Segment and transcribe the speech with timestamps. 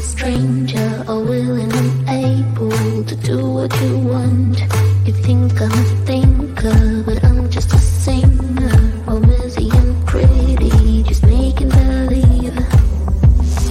[0.00, 4.58] a stranger, all willing and able to do what you want.
[5.06, 8.76] You think I'm a thinker, but I'm just a singer.
[9.06, 12.54] All busy and pretty, just making believe.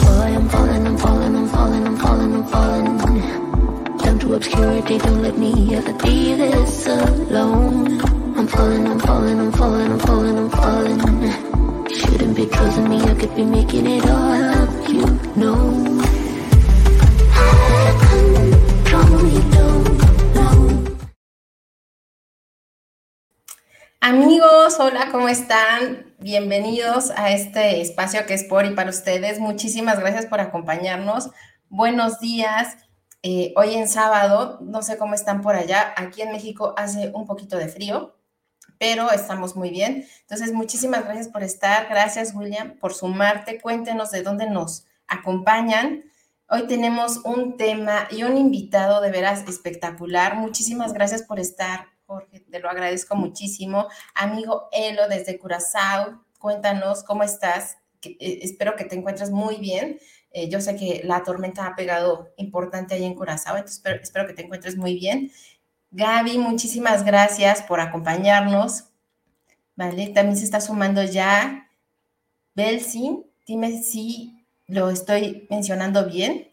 [0.04, 3.98] Boy, I'm falling, I'm falling, I'm falling, I'm falling, I'm falling.
[3.98, 8.02] Down to obscurity, don't let me ever be this alone.
[8.38, 11.90] I'm falling, I'm falling, I'm falling, I'm falling, I'm falling.
[11.90, 14.99] Shouldn't be trusting me, I could be making it all up, you
[24.10, 26.16] Amigos, hola, ¿cómo están?
[26.18, 29.38] Bienvenidos a este espacio que es por y para ustedes.
[29.38, 31.30] Muchísimas gracias por acompañarnos.
[31.70, 32.76] Buenos días.
[33.22, 35.94] Eh, hoy en sábado, no sé cómo están por allá.
[35.96, 38.18] Aquí en México hace un poquito de frío,
[38.80, 40.08] pero estamos muy bien.
[40.22, 41.88] Entonces, muchísimas gracias por estar.
[41.88, 43.62] Gracias, William, por sumarte.
[43.62, 46.04] Cuéntenos de dónde nos acompañan.
[46.50, 50.36] Hoy tenemos un tema y un invitado de veras espectacular.
[50.36, 52.40] Muchísimas gracias por estar, Jorge.
[52.40, 53.88] Te lo agradezco muchísimo.
[54.16, 57.78] Amigo Elo desde Curazao, cuéntanos cómo estás.
[58.02, 60.00] Eh, espero que te encuentres muy bien.
[60.32, 64.26] Eh, yo sé que la tormenta ha pegado importante ahí en Curazao, entonces espero, espero
[64.26, 65.32] que te encuentres muy bien.
[65.92, 68.86] Gaby, muchísimas gracias por acompañarnos.
[69.76, 71.70] Vale, también se está sumando ya
[72.56, 73.24] Belsin.
[73.46, 76.49] Dime si lo estoy mencionando bien.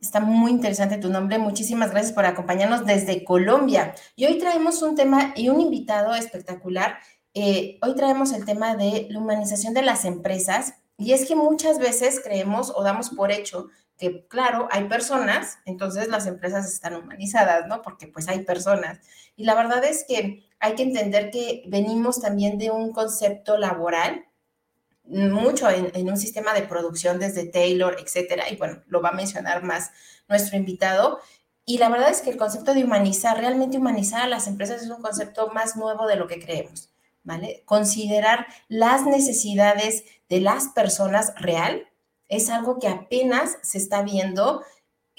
[0.00, 1.38] Está muy interesante tu nombre.
[1.38, 3.94] Muchísimas gracias por acompañarnos desde Colombia.
[4.16, 6.98] Y hoy traemos un tema y un invitado espectacular.
[7.34, 10.74] Eh, hoy traemos el tema de la humanización de las empresas.
[10.96, 16.08] Y es que muchas veces creemos o damos por hecho que, claro, hay personas, entonces
[16.08, 17.82] las empresas están humanizadas, ¿no?
[17.82, 19.00] Porque pues hay personas.
[19.36, 24.27] Y la verdad es que hay que entender que venimos también de un concepto laboral
[25.08, 29.62] mucho en, un sistema de producción desde Taylor, etcétera, y bueno, lo va a mencionar
[29.62, 29.90] más
[30.28, 31.20] nuestro invitado.
[31.64, 34.90] Y la verdad es que el concepto de humanizar, realmente humanizar a las empresas es
[34.90, 36.90] un concepto más nuevo de lo que creemos,
[37.24, 37.62] ¿vale?
[37.64, 41.88] Considerar las necesidades de las personas real
[42.28, 44.62] es algo que apenas se está viendo,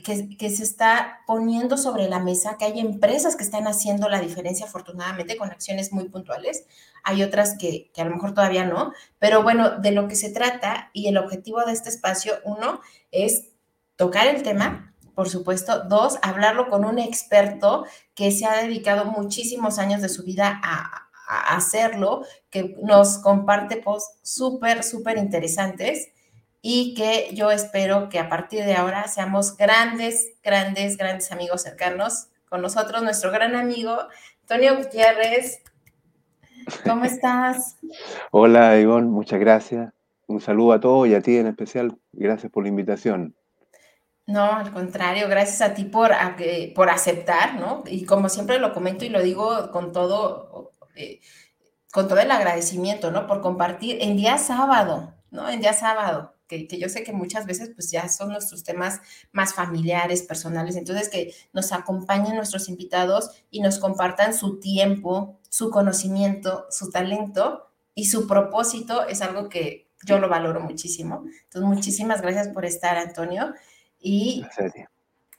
[0.03, 4.65] que, se está poniendo sobre la mesa, que hay empresas que están haciendo la diferencia,
[4.65, 6.65] afortunadamente, con acciones muy puntuales.
[7.03, 10.31] Hay otras que, que, a lo mejor todavía no, pero bueno, de lo que se
[10.31, 13.49] trata y el objetivo de este espacio, uno, es
[13.95, 15.83] tocar el tema, por supuesto.
[15.83, 21.09] Dos, hablarlo con un experto que se ha dedicado muchísimos años de su vida a,
[21.27, 26.09] a hacerlo, que nos comparte posts súper, súper interesantes
[26.61, 32.27] y que yo espero que a partir de ahora seamos grandes, grandes, grandes amigos cercanos
[32.49, 33.97] con nosotros, nuestro gran amigo
[34.41, 35.61] Antonio Gutiérrez.
[36.83, 37.77] ¿Cómo estás?
[38.31, 39.93] Hola, Ivonne, muchas gracias.
[40.27, 41.97] Un saludo a todos y a ti en especial.
[42.11, 43.35] Gracias por la invitación.
[44.27, 46.35] No, al contrario, gracias a ti por, a,
[46.75, 47.83] por aceptar, ¿no?
[47.87, 51.19] Y como siempre lo comento y lo digo con todo, eh,
[51.91, 53.25] con todo el agradecimiento, ¿no?
[53.25, 55.49] Por compartir en día sábado, ¿no?
[55.49, 58.99] En día sábado que, que, yo sé que muchas veces pues ya son nuestros temas
[59.31, 65.69] más familiares, personales, entonces que nos acompañen nuestros invitados y nos compartan su tiempo, su
[65.69, 71.25] conocimiento, su talento y su propósito es algo que yo lo valoro muchísimo.
[71.43, 73.53] Entonces, muchísimas gracias por estar, Antonio.
[73.99, 74.45] Y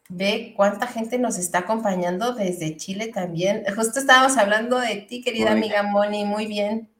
[0.08, 3.64] ve cuánta gente nos está acompañando desde Chile también.
[3.74, 6.90] Justo estábamos hablando de ti, querida amiga Moni, muy bien.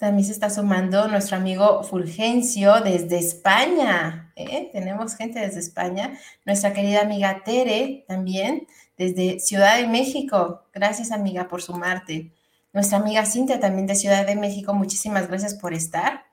[0.00, 4.32] También se está sumando nuestro amigo Fulgencio desde España.
[4.34, 4.70] ¿eh?
[4.72, 6.18] Tenemos gente desde España.
[6.46, 8.66] Nuestra querida amiga Tere también
[8.96, 10.62] desde Ciudad de México.
[10.72, 12.32] Gracias amiga por sumarte.
[12.72, 14.72] Nuestra amiga Cintia también de Ciudad de México.
[14.72, 16.24] Muchísimas gracias por estar.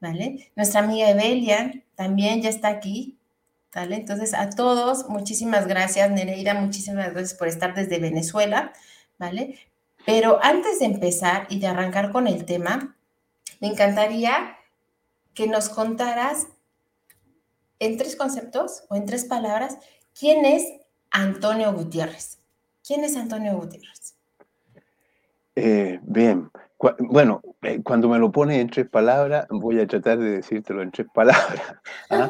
[0.00, 0.52] ¿Vale?
[0.54, 3.16] Nuestra amiga Evelia también ya está aquí.
[3.74, 3.96] ¿Vale?
[3.96, 6.10] Entonces a todos, muchísimas gracias.
[6.10, 8.74] Nereida, muchísimas gracias por estar desde Venezuela.
[9.18, 9.58] ¿Vale?
[10.04, 12.94] Pero antes de empezar y de arrancar con el tema,
[13.64, 14.58] me encantaría
[15.32, 16.48] que nos contaras
[17.78, 19.78] en tres conceptos o en tres palabras
[20.12, 20.70] quién es
[21.10, 22.40] Antonio Gutiérrez.
[22.86, 24.16] ¿Quién es Antonio Gutiérrez?
[25.56, 26.50] Eh, bien,
[26.98, 30.90] bueno, eh, cuando me lo pones en tres palabras, voy a tratar de decírtelo en
[30.90, 31.62] tres palabras.
[32.10, 32.28] ¿ah?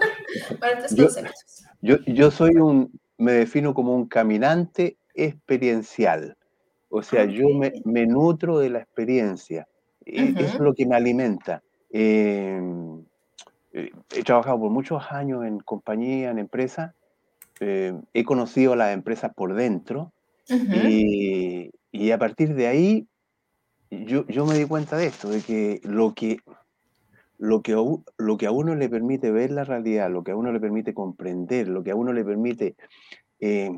[0.92, 1.64] Yo, conceptos.
[1.80, 6.36] Yo, yo soy un, me defino como un caminante experiencial.
[6.90, 9.66] O sea, yo me, me, nutro de la experiencia.
[10.06, 10.40] Uh -huh.
[10.40, 11.62] Es lo que me alimenta.
[11.90, 12.60] Eh,
[13.72, 16.94] he trabajado por muchos años en compañía, en empresas.
[17.60, 20.12] Eh, he conocido las empresas por dentro.
[20.48, 20.90] Uh -huh.
[20.90, 23.06] y, y, a partir de ahí,
[23.90, 26.38] yo, yo, me di cuenta de esto, de que lo que
[27.38, 27.76] lo que, a,
[28.16, 30.94] lo que a uno le permite ver la realidad, lo que a uno le permite
[30.94, 32.76] comprender, lo que a uno le permite
[33.40, 33.70] eh,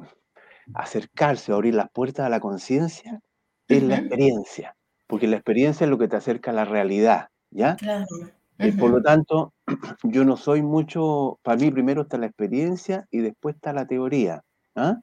[0.75, 3.21] acercarse, abrir las puertas a la conciencia,
[3.69, 4.76] es la experiencia,
[5.07, 7.77] porque la experiencia es lo que te acerca a la realidad, ¿ya?
[7.77, 8.07] Claro.
[8.59, 9.53] Eh, por lo tanto,
[10.03, 14.43] yo no soy mucho, para mí primero está la experiencia y después está la teoría.
[14.75, 15.01] ¿ah?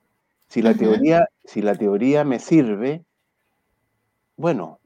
[0.48, 3.04] Si, la teoría si la teoría me sirve,
[4.36, 4.80] bueno,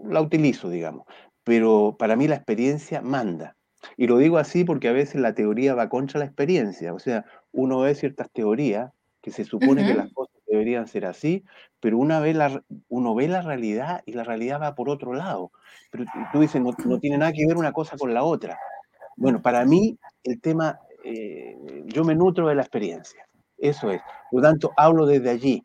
[0.00, 1.06] la utilizo, digamos,
[1.44, 3.56] pero para mí la experiencia manda.
[3.96, 7.24] Y lo digo así porque a veces la teoría va contra la experiencia, o sea,
[7.52, 8.90] uno ve ciertas teorías
[9.20, 11.44] que se supone que las cosas deberían ser así,
[11.80, 15.52] pero una vez la, uno ve la realidad y la realidad va por otro lado.
[15.90, 18.58] Pero tú dices, no, tiene nada que ver una cosa con la otra.
[19.16, 21.56] Bueno, para mí el tema, eh,
[21.86, 23.26] yo me nutro de la experiencia,
[23.58, 24.02] eso es.
[24.30, 25.64] Por lo tanto, hablo desde allí,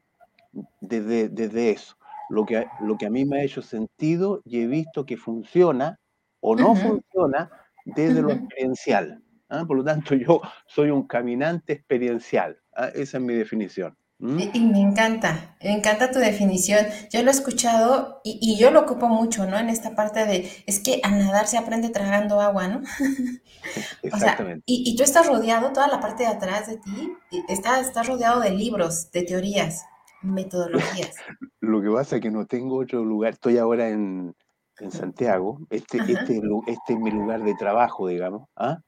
[0.81, 1.95] desde, desde eso.
[2.29, 5.99] Lo que, lo que a mí me ha hecho sentido y he visto que funciona
[6.41, 7.49] o no funciona
[7.85, 9.21] desde lo experiencial.
[9.49, 9.65] ¿ah?
[9.67, 12.59] Por lo tanto, yo soy un caminante experiencial.
[12.75, 12.89] ¿ah?
[12.93, 13.97] Esa es mi definición.
[14.21, 16.85] Y, me encanta, me encanta tu definición.
[17.09, 19.57] Yo lo he escuchado y, yo lo ocupo mucho, ¿no?
[19.57, 22.81] En esta parte de, es que a nadar se aprende tragando agua, ¿no?
[24.03, 24.63] Exactamente.
[24.65, 27.13] y, tú estás rodeado, toda la parte de atrás de ti,
[27.47, 29.85] estás, estás rodeado de libros, de teorías,
[30.21, 31.15] metodologías.
[31.61, 34.35] Lo que pasa es que no tengo otro lugar, estoy ahora en,
[34.79, 35.59] en Santiago.
[35.69, 38.47] Este, este, este, es mi lugar de trabajo, digamos.
[38.55, 38.79] ¿ah?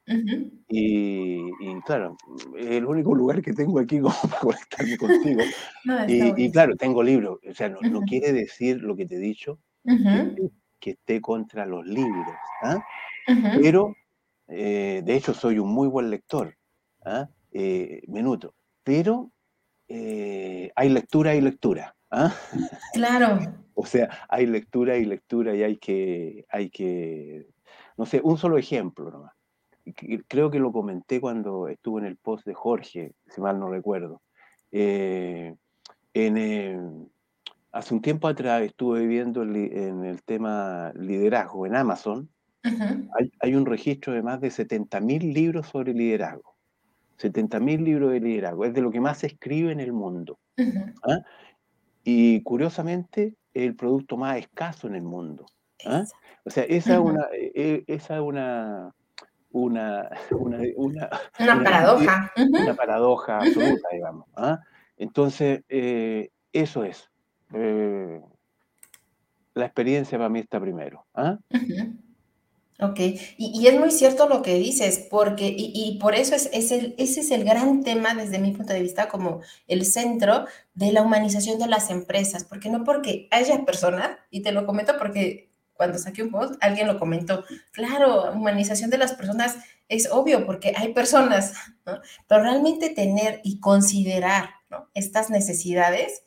[0.68, 1.40] y,
[1.84, 2.16] claro,
[2.58, 5.40] es el único lugar que tengo aquí como para conectarme contigo.
[6.08, 7.38] y, claro, tengo libros.
[7.48, 9.58] O sea, no, quiere decir lo que te he dicho,
[10.80, 12.34] que, esté contra los libros.
[12.62, 12.84] ¿ah?
[13.60, 13.94] Pero,
[14.48, 16.56] eh, de hecho, soy un muy buen lector.
[17.04, 17.28] ¿ah?
[17.52, 18.54] Eh, minuto.
[18.82, 19.30] Pero
[19.88, 21.94] eh, hay lectura y lectura.
[22.10, 22.34] ¿ah?
[22.94, 23.61] Claro.
[23.74, 27.46] O sea, hay lectura y lectura y hay que, hay que,
[27.96, 29.32] no sé, un solo ejemplo nomás.
[30.28, 34.22] Creo que lo comenté cuando estuve en el post de Jorge, si mal no recuerdo.
[34.70, 35.54] Eh,
[36.14, 36.78] en, eh,
[37.72, 42.28] hace un tiempo atrás estuve viendo en el tema liderazgo en Amazon.
[43.40, 46.54] hay, un registro de más de 70.000 libros sobre liderazgo.
[47.18, 48.64] 70.000 libros de liderazgo.
[48.64, 50.38] Es de lo que más se escribe en el mundo.
[51.02, 51.20] ¿ah?
[52.04, 55.46] Y curiosamente, el producto más escaso en el mundo.
[55.86, 56.04] ¿ah?
[56.44, 58.94] O sea, esa es una, e, esa una,
[59.50, 60.08] una,
[60.76, 61.10] una,
[61.62, 62.32] paradoja.
[62.36, 64.26] Una paradoja absoluta, digamos.
[64.36, 64.60] ¿ah?
[64.96, 67.10] Entonces, eh, eso es.
[67.54, 68.20] Eh,
[69.54, 71.04] la experiencia para mí está primero.
[72.82, 72.98] Ok,
[73.36, 77.30] y, es muy cierto lo que dices, porque, y, por eso es, el, ese es
[77.30, 81.68] el gran tema desde mi punto de vista como el centro de la humanización de
[81.68, 86.32] las empresas, porque no porque haya personas, y te lo comento porque cuando saqué un
[86.32, 89.58] post, alguien lo comentó, claro, humanización de las personas
[89.88, 91.54] es obvio porque hay personas,
[91.86, 92.00] ¿no?
[92.26, 94.50] pero realmente tener y considerar
[94.94, 96.24] estas necesidades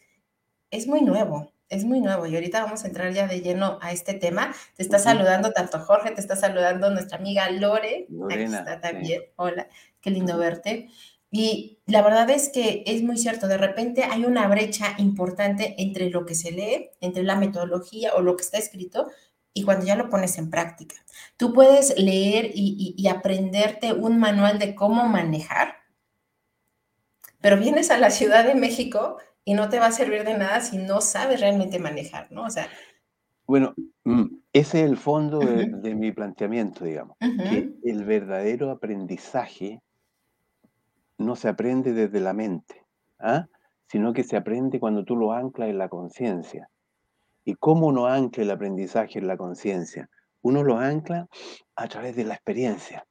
[0.72, 3.92] es muy nuevo es muy nuevo y ahorita vamos a entrar ya de lleno a
[3.92, 4.54] este tema.
[4.76, 8.08] Te está saludando tanto Jorge, te está saludando nuestra amiga Lore.
[8.30, 9.24] Aquí está también.
[9.36, 9.68] Hola,
[10.02, 10.90] qué lindo verte.
[11.32, 16.10] Y la verdad es que es muy cierto, de repente hay una brecha importante entre
[16.10, 19.10] lo que se lee, entre la metodología o lo que está escrito
[19.54, 20.96] y cuando ya lo pones en práctica.
[21.36, 25.76] Tú puedes leer y aprenderte un manual de cómo manejar,
[27.42, 30.60] pero vienes a la Ciudad de México y no te va a servir de nada
[30.60, 32.44] si no sabes realmente manejar, ¿no?
[32.44, 32.68] O sea...
[33.46, 39.82] Bueno, mm, ese es el fondo de, mi planteamiento, digamos, que el verdadero aprendizaje
[41.20, 42.84] no se aprende desde la mente,
[43.20, 43.48] ¿ah?
[43.88, 46.70] sino que se aprende cuando tú lo anclas en la conciencia.
[47.46, 50.10] ¿Y cómo uno ancla el aprendizaje en la conciencia?
[50.42, 51.28] Uno lo ancla
[51.76, 53.06] a través de la experiencia.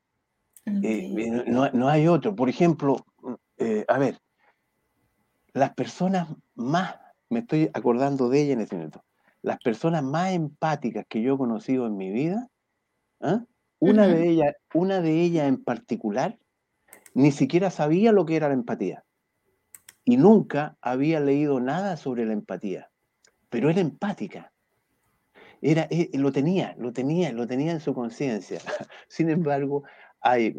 [0.67, 2.35] Eh, no, hay otro.
[2.35, 2.97] Por ejemplo,
[3.59, 4.19] eh, a ver,
[5.55, 6.97] las personas más,
[7.31, 9.05] me estoy acordando de ella en este momento,
[9.41, 12.49] las personas más empáticas que yo he conocido en mi vida,
[13.21, 13.45] ¿ah?
[13.79, 16.39] una, de ellas, una de ellas en particular,
[17.15, 19.05] ni siquiera sabía lo que era la empatía.
[20.05, 22.91] Y nunca había leído nada sobre la empatía.
[23.49, 24.53] Pero era empática.
[25.63, 28.59] Era, eh, lo tenía, lo tenía, lo tenía en su conciencia.
[29.09, 29.85] Sin embargo,
[30.21, 30.55] hay,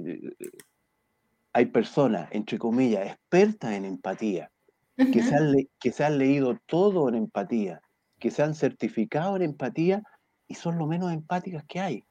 [1.54, 4.52] hay personas, entre comillas, expertas en empatía,
[4.98, 7.82] que, se han que se han leído todo en empatía,
[8.20, 10.04] que se han certificado en empatía
[10.48, 12.04] y son lo menos empáticas que hay.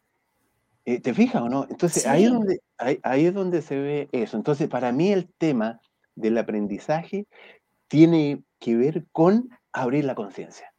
[0.84, 1.66] Eh, ¿Te fijas o no?
[1.68, 4.36] Entonces ahí, es donde, ahí, es donde se ve eso.
[4.36, 5.80] Entonces para mí el tema
[6.14, 7.26] del aprendizaje
[7.88, 10.72] tiene que ver con abrir la conciencia.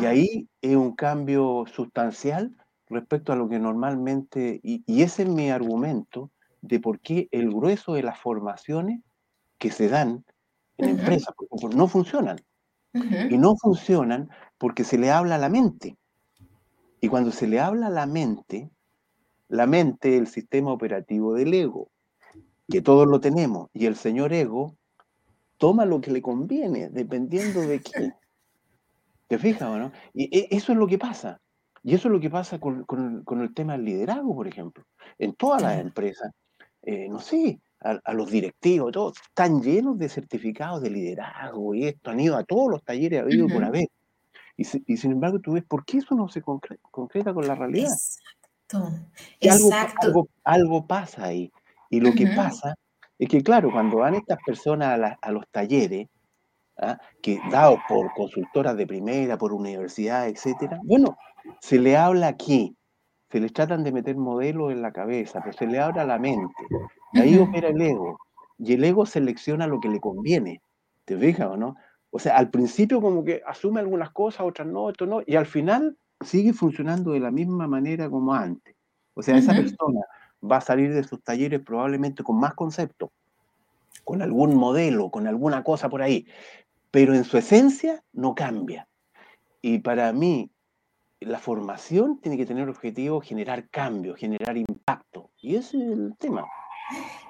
[0.00, 2.54] Y ahí es un cambio sustancial
[2.88, 6.30] respecto a lo que normalmente, y, ese es mi argumento
[6.60, 9.00] de por qué el grueso de las formaciones
[9.58, 10.24] que se dan
[10.78, 11.34] en empresas,
[11.74, 12.38] no funcionan.
[12.94, 15.96] Y no funcionan porque se le habla a la mente.
[17.00, 18.70] Y cuando se le habla a la mente,
[19.48, 21.90] la mente es el sistema operativo del ego,
[22.68, 24.76] que todos lo tenemos, y el señor ego
[25.58, 28.12] toma lo que le conviene, dependiendo de qué.
[29.26, 29.92] ¿Te fijas o no?
[30.14, 31.40] Y e, eso es lo que pasa.
[31.82, 32.84] Y eso es lo que pasa con,
[33.40, 34.84] el tema del liderazgo, por ejemplo.
[35.18, 36.32] En todas las empresas,
[36.82, 42.10] eh, no sé, a, los directivos, todos están llenos de certificados de liderazgo y esto,
[42.10, 43.88] han ido a todos los talleres habido por haber.
[44.56, 47.92] Y, sin embargo, tú ves, ¿por qué eso no se concreta, con la realidad?
[47.92, 48.92] Exacto.
[49.40, 50.28] Exacto.
[50.42, 51.52] Algo, pasa ahí.
[51.90, 52.74] Y lo que pasa
[53.18, 56.08] es que, claro, cuando van estas personas a, los talleres,
[56.76, 56.98] ¿ah?
[57.22, 61.16] que dados por consultoras de primera, por universidades, etcétera, bueno,
[61.60, 62.76] se le habla aquí,
[63.30, 66.18] se les tratan de meter modelos en la cabeza, pero se le habla a la
[66.18, 66.52] mente.
[67.14, 68.18] Ahí opera el ego.
[68.58, 70.60] Y el ego selecciona lo que le conviene.
[71.04, 71.76] ¿Te fijas o no?
[72.10, 75.46] O sea, al principio como que asume algunas cosas, otras no, esto no, y al
[75.46, 78.74] final sigue funcionando de la misma manera como antes.
[79.14, 80.00] O sea, esa persona
[80.42, 83.10] va a salir de sus talleres probablemente con más conceptos,
[84.04, 86.26] con algún modelo, con alguna cosa por ahí,
[86.90, 88.88] pero en su esencia no cambia.
[89.60, 90.50] Y para mí,
[91.20, 95.30] la formación tiene que tener objetivo generar cambio, generar impacto.
[95.40, 96.46] Y ese es el tema.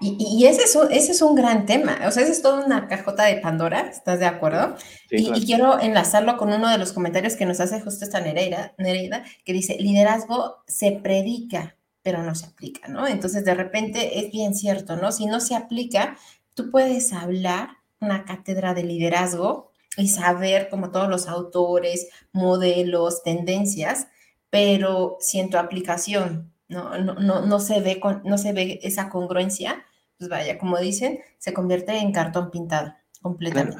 [0.01, 2.87] Y, ese, es un, ese es un gran tema, o sea, ese es toda una
[2.87, 4.77] cajota de Pandora, ¿estás de acuerdo?
[5.11, 9.25] y, quiero enlazarlo con uno de los comentarios que nos hace justo esta Nereida, Nereida,
[9.45, 13.09] que dice, liderazgo se predica, pero no se aplica, ¿no?
[13.09, 15.11] Entonces, de repente es bien cierto, ¿no?
[15.11, 16.17] Si no se aplica,
[16.55, 24.07] tú puedes hablar una cátedra de liderazgo y saber como todos los autores, modelos, tendencias,
[24.49, 29.85] pero si en tu aplicación no, no, no, se ve no se ve esa congruencia,
[30.19, 33.79] pues vaya, como dicen, se convierte en cartón pintado completamente.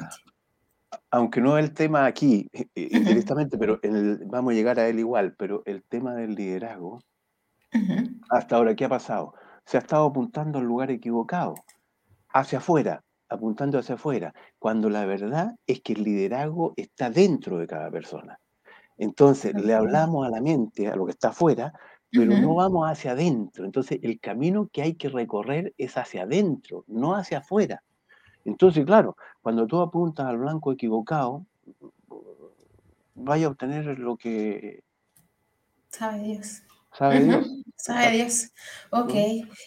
[1.11, 3.79] Aunque no es el tema aquí eh, eh, directamente, pero
[4.25, 7.01] vamos a llegar a él igual, pero el tema del liderazgo,
[8.29, 9.33] hasta ahora, ¿qué ha pasado?
[9.65, 11.55] Se ha estado apuntando al lugar equivocado,
[12.29, 17.67] hacia afuera, apuntando hacia afuera, cuando la verdad es que el liderazgo está dentro de
[17.67, 18.39] cada persona.
[18.97, 21.73] Entonces, le hablamos a la mente, a lo que está afuera,
[22.11, 23.65] pero no vamos hacia adentro.
[23.65, 27.83] Entonces, el camino que hay que recorrer es hacia adentro, no hacia afuera.
[28.45, 31.45] Entonces, claro, cuando tú apuntas al blanco equivocado,
[33.15, 34.83] vaya a obtener lo que...
[35.89, 36.63] Sabe Dios.
[36.97, 37.47] Sabe Dios.
[37.75, 38.51] Sabe Dios.
[38.91, 39.13] Ok.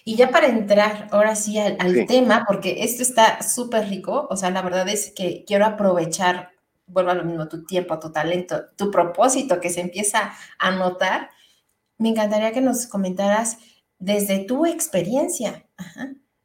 [0.05, 4.51] Y ya para entrar ahora sí al, tema, porque esto está súper rico, o sea,
[4.51, 6.51] la verdad es que quiero aprovechar,
[6.87, 11.31] vuelvo a lo mismo, tu tiempo, tu talento, tu propósito que se empieza a notar
[12.03, 13.59] me encantaría que nos comentaras
[14.01, 15.65] desde tu experiencia,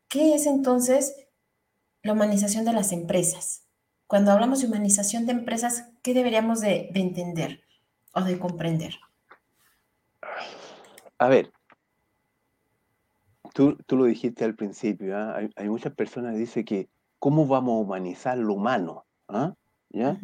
[0.07, 1.15] ¿qué es entonces
[2.03, 3.65] la humanización de las empresas?
[4.05, 7.61] Cuando hablamos de humanización de empresas, ¿qué deberíamos de, entender
[8.13, 8.99] o de comprender?
[11.17, 11.51] A ver,
[13.55, 15.39] tú, lo dijiste al principio, ¿ah?
[15.55, 16.87] hay, muchas personas que dicen que
[17.17, 19.55] cómo vamos a humanizar lo humano, ¿ah?
[19.89, 20.19] ¿ya?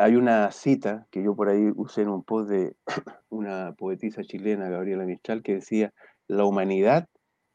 [0.00, 2.74] Hay una cita que yo por ahí usé en un post de
[3.28, 5.92] una poetisa chilena, Gabriela Mistral, que decía,
[6.26, 7.06] la humanidad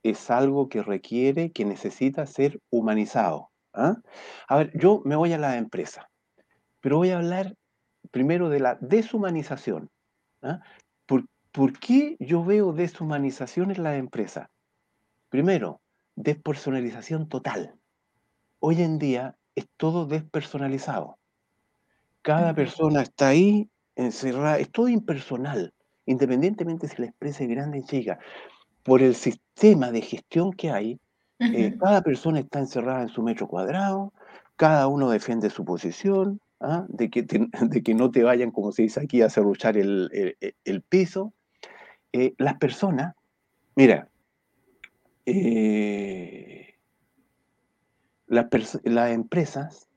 [0.03, 3.49] es algo que requiere, que necesita ser humanizado.
[3.73, 3.95] ¿ah?
[4.47, 6.07] A ver, yo me voy a la empresa,
[6.81, 7.55] pero voy a hablar
[8.11, 9.89] primero de la deshumanización.
[10.43, 10.59] ¿ah?
[11.07, 14.51] ¿Por, ¿Por qué yo veo deshumanización en la empresa?
[15.29, 15.81] Primero,
[16.15, 17.73] despersonalización total.
[18.59, 21.17] Hoy en día es todo despersonalizado.
[22.25, 25.71] Cada persona está ahí encerrada, es todo impersonal,
[26.07, 28.17] independientemente si la empresa es grande o chica.
[28.81, 30.99] Por el sistema de gestión que hay,
[31.37, 34.11] eh, cada persona está encerrada en su metro cuadrado,
[34.55, 36.87] cada uno defiende su posición, ¿ah?
[36.89, 37.21] de, que
[37.61, 40.09] de que no te vayan, como se dice aquí, a cerruchar el,
[40.89, 41.31] piso.
[42.11, 43.13] Eh, las personas,
[43.75, 44.09] mira,
[45.27, 46.73] eh,
[48.25, 48.47] las,
[48.83, 49.89] las empresas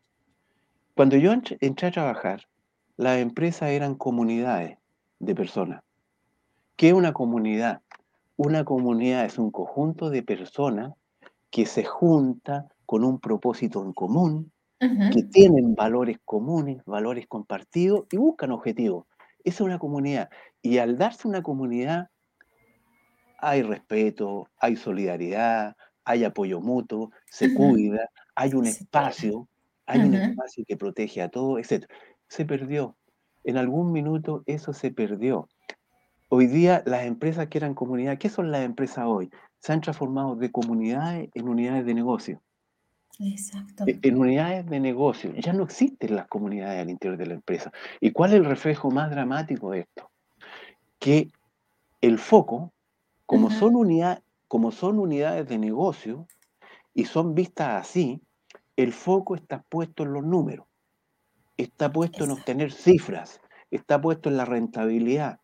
[0.99, 2.49] cuando yo entré a trabajar,
[2.97, 4.79] las empresas eran comunidades
[5.21, 5.85] de personas.
[6.75, 7.83] ¿Qué es una comunidad?
[8.37, 10.95] Una comunidad es un conjunto de personas
[11.51, 14.51] que se junta con un propósito en común,
[14.81, 19.07] que tienen valores comunes, valores compartidos y buscan objetivos.
[19.45, 20.31] Esa es una comunidad.
[20.63, 22.09] Y al darse una comunidad,
[23.39, 29.47] hay respeto, hay solidaridad, hay apoyo mutuo, se cuida, hay un espacio
[29.89, 31.87] hay un espacio que protege a todo, etc.
[32.29, 32.97] Se perdió.
[33.43, 35.49] En algún minuto eso se perdió.
[36.29, 39.31] hoy día las empresas que eran comunidades, ¿qué son las empresas hoy?
[39.61, 42.43] Se han transformado de comunidades en unidades de negocio.
[43.19, 43.85] Exacto.
[43.87, 45.33] E, en unidades de negocio.
[45.37, 47.73] Ya no existen las comunidades al interior de la empresa.
[48.01, 50.11] ¿Y cuál es el reflejo más dramático de esto?
[50.99, 51.31] Que
[52.03, 52.75] el foco,
[53.25, 53.73] como, son,
[54.47, 56.27] como son unidades de negocio
[56.93, 58.21] y son vistas así,
[58.79, 60.69] el foco está puesto en los números,
[61.57, 63.41] está puesto en obtener cifras,
[63.73, 65.41] está puesto en la rentabilidad,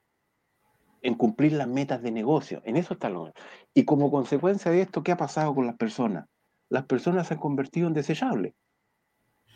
[1.03, 2.63] en cumplir las metas de negocio.
[2.65, 3.33] En eso está lo.
[3.75, 6.27] Y como consecuencia de esto, ¿qué ha pasado con las personas?
[6.69, 8.55] Las personas se han convertido en desechables.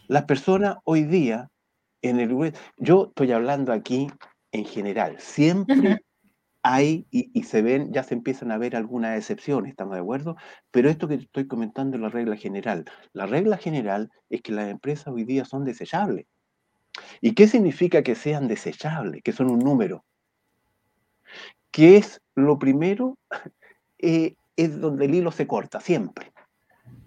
[0.09, 1.49] Las personas hoy día,
[2.03, 4.09] en el yo estoy hablando aquí
[4.51, 6.03] en general, siempre
[6.75, 10.37] hay y, se ven, ya se empiezan a ver algunas excepciones, ¿estamos de acuerdo?
[10.71, 12.85] Pero esto que estoy comentando es la regla general.
[13.15, 16.27] La regla general es que las empresas hoy día son desechables.
[17.23, 19.23] ¿Y qué significa que sean desechables?
[19.23, 20.05] Que son un número.
[21.71, 23.17] Que es lo primero,
[23.99, 26.33] eh, es donde el hilo se corta, siempre.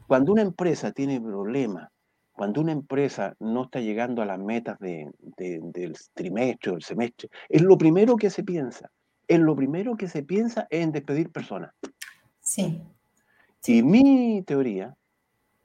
[0.07, 1.89] Cuando una empresa tiene problemas,
[2.31, 7.61] cuando una empresa no está llegando a las metas del trimestre o el semestre, es
[7.61, 8.89] lo primero que se piensa.
[9.31, 11.71] Es lo primero que se piensa en despedir personas.
[12.41, 12.81] Sí.
[13.65, 14.93] Y mi teoría,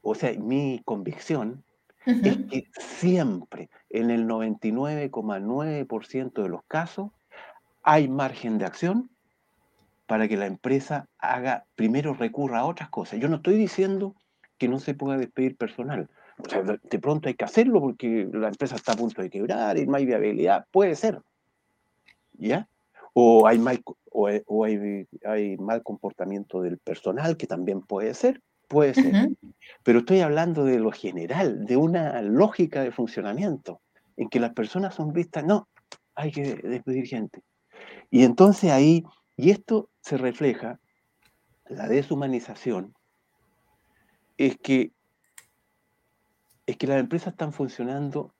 [0.03, 1.65] o sea, mi convicción,
[2.05, 7.11] es que siempre, en el 99,9% de los casos,
[7.83, 9.11] hay margen de acción
[10.07, 13.19] para que la empresa haga, primero recurra a otras cosas.
[13.19, 14.15] Yo no estoy diciendo
[14.59, 16.09] que no se pueda despedir personal.
[16.39, 19.77] O sea, de pronto hay que hacerlo porque la empresa está a punto de quebrar
[19.77, 20.67] y no hay viabilidad.
[20.71, 21.21] Puede ser.
[22.35, 22.69] ¿Ya?
[23.19, 23.81] O hay mal,
[24.11, 24.27] o
[24.65, 28.43] hay, hay, mal comportamiento del personal, que también puede ser.
[28.69, 29.31] Puede ser.
[29.83, 33.81] Pero estoy hablando de lo general, de una lógica de funcionamiento,
[34.19, 35.67] en que las personas son vistas, no,
[36.15, 37.43] hay que despedir gente.
[38.11, 39.03] Y entonces ahí,
[39.37, 40.79] y esto se refleja,
[41.69, 42.95] la deshumanización,
[44.37, 44.93] es que,
[46.67, 48.35] es que las empresas están funcionando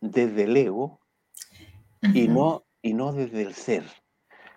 [0.00, 1.00] desde el ego
[2.14, 3.84] y, no, y no desde el ser.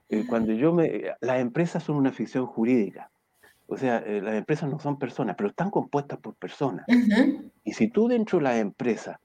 [0.09, 3.09] Eh, cuando yo me, las empresas son una ficción jurídica.
[3.65, 6.85] O sea, eh, las empresas no son personas, pero están compuestas por personas.
[7.63, 9.19] Y si tú dentro de la empresa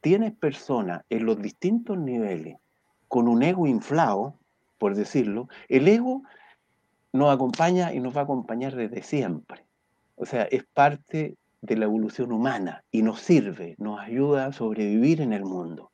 [0.00, 2.56] tienes personas en los distintos niveles
[3.08, 4.38] con un ego inflado,
[4.78, 6.22] por decirlo, el ego
[7.12, 9.64] nos acompaña y nos va a acompañar desde siempre.
[10.16, 15.20] O sea, es parte de la evolución humana y nos sirve, nos ayuda a sobrevivir
[15.20, 15.92] en el mundo.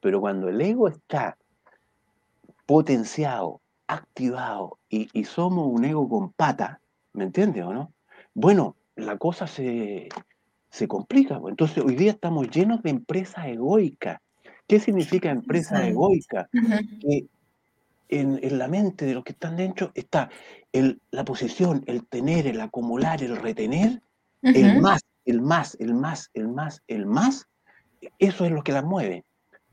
[0.00, 1.36] Pero cuando el ego está
[2.70, 6.80] potenciado, activado y, y somos un ego con pata,
[7.14, 7.92] ¿Me entiendes o no?
[8.32, 10.08] Bueno, la cosa se,
[10.86, 11.40] complica.
[11.40, 11.50] Pues.
[11.50, 14.20] Entonces, hoy día estamos llenos de empresas egoicas.
[14.68, 16.48] ¿Qué significa empresa egoica?
[17.00, 17.26] Que
[18.08, 20.30] en, la mente de los que están dentro está
[20.72, 24.00] el, la posición, el tener, el acumular, el retener,
[24.42, 27.48] el más, el más, el más, el más, el más.
[28.20, 29.24] Eso es lo que las mueve.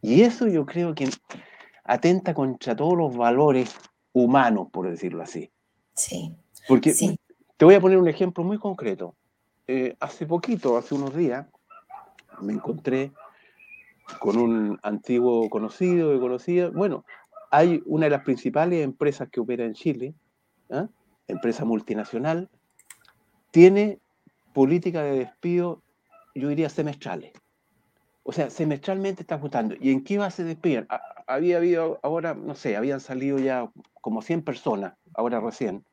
[0.01, 1.11] Y eso yo creo que
[1.87, 3.75] atenta contra todos los valores
[4.13, 5.49] humanos, por decirlo así.
[5.93, 6.35] Sí.
[6.67, 7.19] Porque sí.
[7.55, 9.15] Te voy a poner un ejemplo muy concreto.
[9.65, 11.47] Eh, hace poquito, hace unos días,
[12.39, 13.11] me encontré
[14.19, 16.69] con un antiguo conocido y conocida.
[16.69, 17.03] Bueno,
[17.49, 20.13] hay una de las principales empresas que opera en Chile,
[20.69, 20.87] ¿ah?
[21.27, 22.49] empresa multinacional,
[23.51, 23.99] tiene
[24.53, 25.81] política de despido,
[26.35, 27.33] yo diría semestrales.
[28.29, 29.75] O sea, semestralmente está ajustando.
[29.79, 30.85] ¿Y en qué base despiden?
[31.27, 35.85] Había habido, ahora, no sé, habían salido ya como 100 personas, ahora recién,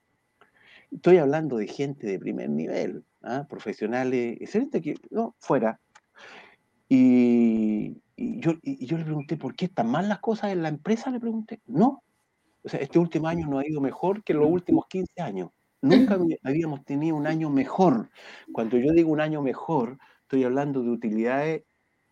[0.90, 3.46] Estoy hablando de gente de primer nivel, ¿ah?
[3.48, 5.78] profesionales, excelente, que no, fuera.
[6.88, 11.12] Y, yo, yo le pregunté, ¿por qué están mal las cosas en la empresa?
[11.12, 12.02] Le pregunté, no.
[12.64, 15.50] O sea, este último año no ha ido mejor que los últimos 15 años.
[15.80, 18.10] Nunca habíamos tenido un año mejor.
[18.52, 21.62] Cuando yo digo un año mejor, estoy hablando de utilidades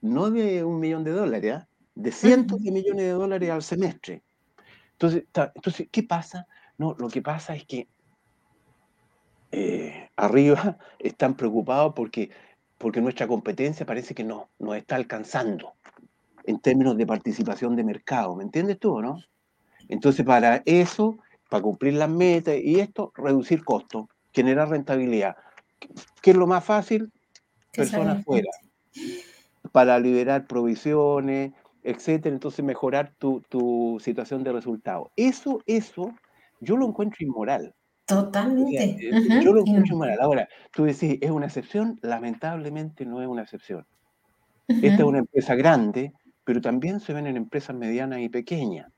[0.03, 1.69] no de un millón de dólares, ¿ah?
[1.95, 4.23] de cientos de millones de dólares al semestre.
[4.93, 6.47] Entonces, entonces, ¿qué pasa?
[6.77, 7.89] No, lo que pasa es que
[9.53, 12.31] eh, arriba están preocupados porque,
[12.79, 15.75] porque nuestra competencia parece que no nos está alcanzando
[16.45, 18.35] en términos de participación de mercado.
[18.35, 19.23] ¿Me entiendes tú, no?
[19.89, 25.37] Entonces, para eso, para cumplir las metas y esto, reducir costos, generar rentabilidad.
[26.21, 27.13] ¿Qué es lo más fácil?
[27.73, 28.51] Personas fuera.
[29.73, 32.35] Para liberar provisiones, etcétera.
[32.35, 35.11] Entonces, mejorar tu, tu situación de resultado.
[35.17, 36.15] Eso, eso,
[36.61, 37.75] yo lo encuentro inmoral.
[38.07, 39.09] Totalmente.
[39.09, 40.19] Eh, yo lo escucho mal.
[40.21, 41.99] Ahora, tú decís, ¿es una excepción?
[42.03, 43.87] Lamentablemente no es una excepción.
[44.69, 46.13] Esta es una empresa grande,
[46.45, 48.91] pero también se ven en empresas medianas y pequeñas.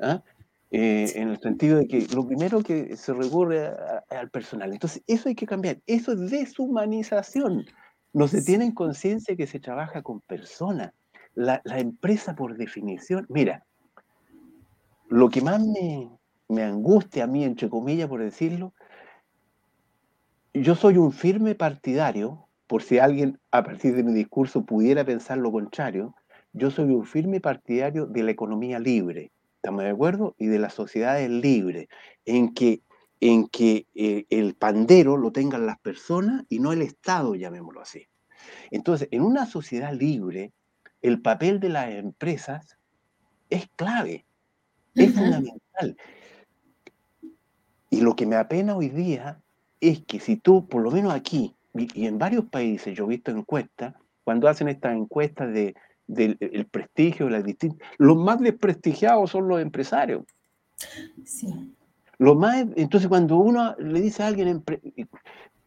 [0.00, 0.22] ¿ah?
[0.70, 3.70] Eh, en el sentido de que lo primero que se recurre
[4.10, 4.72] al personal.
[4.72, 5.80] Entonces, eso hay que cambiar.
[5.86, 7.66] Eso es deshumanización.
[8.16, 10.94] No se tiene en conciencia que se trabaja con personas.
[11.34, 13.66] La, empresa, por definición, mira,
[15.10, 16.08] lo que más me,
[16.48, 18.72] me angustia a mí, entre comillas, por decirlo,
[20.54, 25.36] yo soy un firme partidario, por si alguien a partir de mi discurso pudiera pensar
[25.36, 26.14] lo contrario,
[26.54, 30.34] yo soy un firme partidario de la economía libre, ¿estamos de acuerdo?
[30.38, 31.88] Y de las sociedades libres,
[32.24, 32.80] en que,
[33.20, 38.06] en que eh, el pandero lo tengan las personas y no el Estado, llamémoslo así.
[38.70, 40.52] Entonces, en una sociedad libre,
[41.02, 42.78] el papel de las empresas
[43.50, 44.26] es clave,
[44.94, 45.96] es fundamental.
[47.90, 49.40] Y lo que me apena hoy día
[49.80, 53.30] es que si tú, por lo menos aquí, y en varios países yo he visto
[53.30, 55.74] encuestas, cuando hacen estas encuestas de,
[56.06, 60.24] del prestigio, de las distintas, los más desprestigiados son los empresarios.
[61.24, 61.75] Sí.
[62.18, 64.62] Los más, entonces cuando uno le dice a alguien,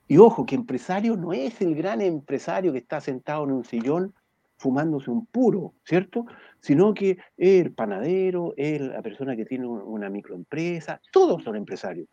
[0.08, 4.14] y ojo, que empresario no es el gran empresario que está sentado en un sillón
[4.58, 6.26] fumándose un puro, ¿cierto?
[6.60, 12.08] Sino que el panadero, es la persona que tiene una microempresa, todos son empresarios.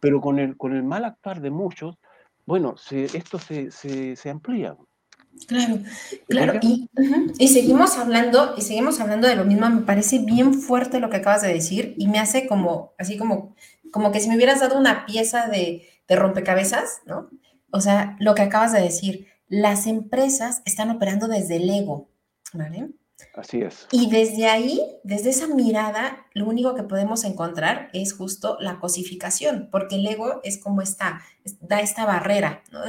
[0.00, 1.96] Pero con el, con el mal actuar de muchos,
[2.44, 4.76] bueno, esto se, se, amplía.
[5.46, 5.78] Claro,
[6.28, 6.60] claro.
[6.62, 6.88] Y,
[7.38, 9.68] y, seguimos hablando, y seguimos hablando de lo mismo.
[9.68, 13.56] Me parece bien fuerte lo que acabas de decir y me hace como, así como,
[13.90, 17.30] como que si me hubieras dado una pieza de, de rompecabezas, ¿no?
[17.72, 22.10] O sea, lo que acabas de decir, las empresas están operando desde el ego,
[22.52, 22.90] ¿vale?
[23.34, 23.86] Así es.
[23.92, 29.68] Y desde ahí, desde esa mirada, lo único que podemos encontrar es justo la cosificación,
[29.70, 31.22] porque el ego es como está,
[31.60, 32.80] da esta barrera, ¿no?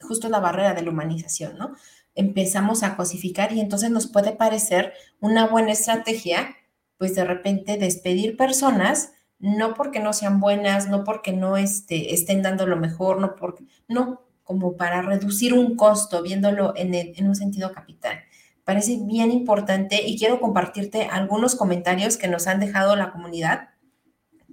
[0.00, 1.74] Justo la barrera de la humanización, ¿no?
[2.14, 6.56] Empezamos a cosificar y entonces nos puede parecer una buena estrategia,
[6.98, 12.42] pues de repente despedir personas, no porque no sean buenas, no porque no este, estén
[12.42, 17.34] dando lo mejor, no porque, no, como para reducir un costo, viéndolo en, en un
[17.34, 18.18] sentido capital
[18.66, 23.68] parece bien importante y quiero compartirte algunos comentarios que nos han dejado la comunidad,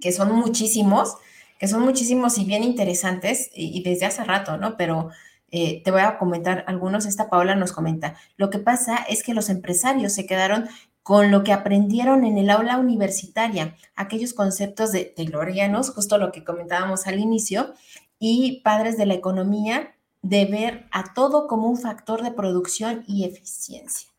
[0.00, 1.16] que son muchísimos,
[1.58, 4.76] que son muchísimos y bien interesantes y, desde hace rato, ¿no?
[4.76, 5.10] Pero
[5.56, 7.06] eh, te voy a comentar algunos.
[7.06, 10.66] Esta Paola nos comenta, lo que pasa es que los empresarios se quedaron
[11.04, 16.42] con lo que aprendieron en el aula universitaria, aquellos conceptos de taylorianos, justo lo que
[16.42, 17.72] comentábamos al inicio,
[18.18, 23.24] y padres de la economía de ver a todo como un factor de producción y
[23.24, 24.10] eficiencia.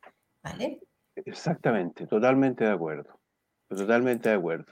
[0.41, 0.79] ¿Vale?
[1.17, 3.19] Exactamente, totalmente de acuerdo.
[3.67, 4.71] Totalmente de acuerdo.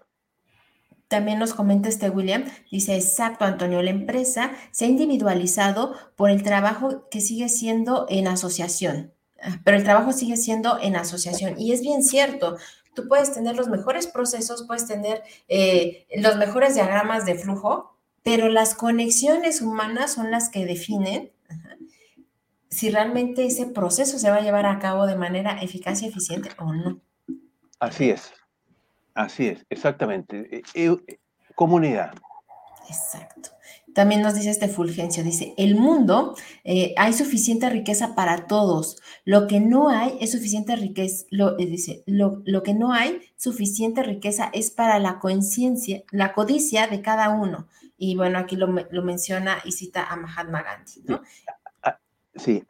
[1.13, 6.41] También nos comenta este William, dice, exacto, Antonio, la empresa se ha individualizado por el
[6.41, 11.53] trabajo que sigue siendo en asociación, ah, pero el trabajo sigue siendo en asociación.
[11.59, 12.57] Y es bien cierto,
[12.95, 18.49] tú puedes tener los mejores procesos, puedes tener eh, los mejores diagramas de flujo, pero
[18.49, 21.31] las conexiones humanas son las que definen
[22.71, 26.49] si realmente ese proceso se va a llevar a cabo de manera eficaz y eficiente
[26.57, 27.01] o no.
[27.79, 28.33] Así es,
[29.13, 30.57] así es, exactamente.
[30.57, 31.19] Eh, eh,
[31.55, 32.13] comunidad.
[32.89, 33.49] Exacto.
[33.93, 38.97] También nos dice este Fulgencio, dice, el mundo eh, hay suficiente riqueza para todos.
[39.23, 44.01] Lo que no hay es suficiente riqueza, lo, dice, lo, lo, que no hay suficiente
[44.01, 47.67] riqueza es para la conciencia, la codicia de cada uno.
[47.95, 51.21] Y bueno, aquí lo, menciona y cita a Mahatma Gandhi, ¿no?
[52.35, 52.63] Sí,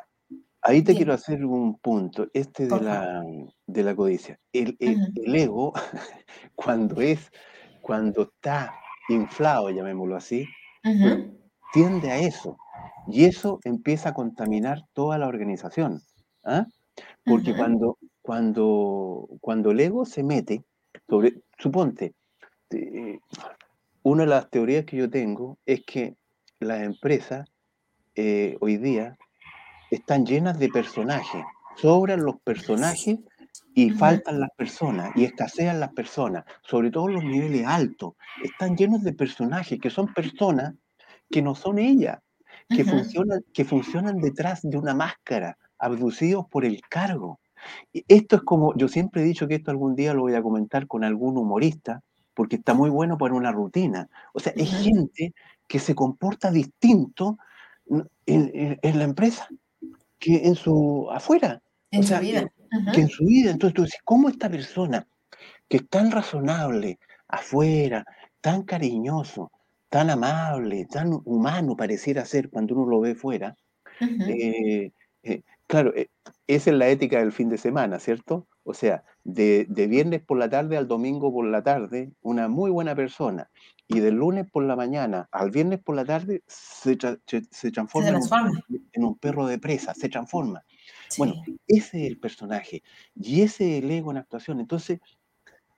[0.63, 3.23] ahí te quiero hacer un punto, este de la,
[3.67, 4.39] de la codicia.
[4.51, 5.73] El, ego,
[6.55, 7.31] cuando es,
[7.81, 8.73] cuando está
[9.09, 10.47] inflado, llamémoslo así,
[11.73, 12.57] tiende a eso.
[13.07, 16.01] Y eso empieza a contaminar toda la organización.
[16.45, 16.65] ¿ah?
[17.25, 20.63] Porque cuando, cuando, cuando el ego se mete,
[21.09, 22.13] sobre, suponte,
[22.71, 23.19] eh,
[24.03, 26.15] una de las teorías que yo tengo es que
[26.59, 27.49] las empresas
[28.15, 29.17] eh, hoy día
[29.95, 31.43] están llenas de personajes,
[31.75, 33.19] sobran los personajes
[33.75, 39.03] y faltan las personas y escasean las personas, sobre todo los niveles altos, están llenos
[39.03, 40.73] de personajes que son personas
[41.29, 42.19] que no son ellas,
[42.69, 47.39] que, funcionan, que funcionan detrás de una máscara, abducidos por el cargo.
[47.91, 50.43] Y esto es como, yo siempre he dicho que esto algún día lo voy a
[50.43, 52.01] comentar con algún humorista,
[52.33, 54.09] porque está muy bueno para una rutina.
[54.33, 55.33] O sea, es gente
[55.67, 57.37] que se comporta distinto
[58.25, 59.47] en, la empresa
[60.23, 61.61] que en su afuera.
[61.91, 62.49] En su vida.
[62.93, 63.51] Que, en su vida.
[63.51, 65.05] Entonces tú dices, ¿cómo esta persona
[65.67, 68.05] que es tan razonable afuera,
[68.41, 69.51] tan cariñoso,
[69.89, 73.55] tan amable, tan humano pareciera ser cuando uno lo ve fuera,
[74.01, 74.91] eh,
[75.23, 76.07] eh, claro, eh,
[76.47, 78.47] esa es la ética del fin de semana, ¿cierto?
[78.63, 82.95] O sea, de, viernes por la tarde al domingo por la tarde, una muy buena
[82.95, 83.49] persona,
[83.87, 86.95] y del lunes por la mañana al viernes por la tarde se,
[87.71, 88.09] transforma,
[88.93, 90.63] En, un, perro de presa, se transforma.
[91.17, 91.35] Bueno,
[91.67, 92.81] ese es el personaje
[93.15, 94.59] y ese es el ego en actuación.
[94.59, 94.99] Entonces,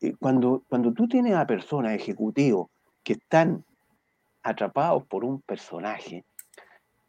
[0.02, 2.70] eh, cuando, cuando tú tienes a personas, ejecutivos,
[3.04, 3.64] que están
[4.44, 6.26] atrapados por un personaje,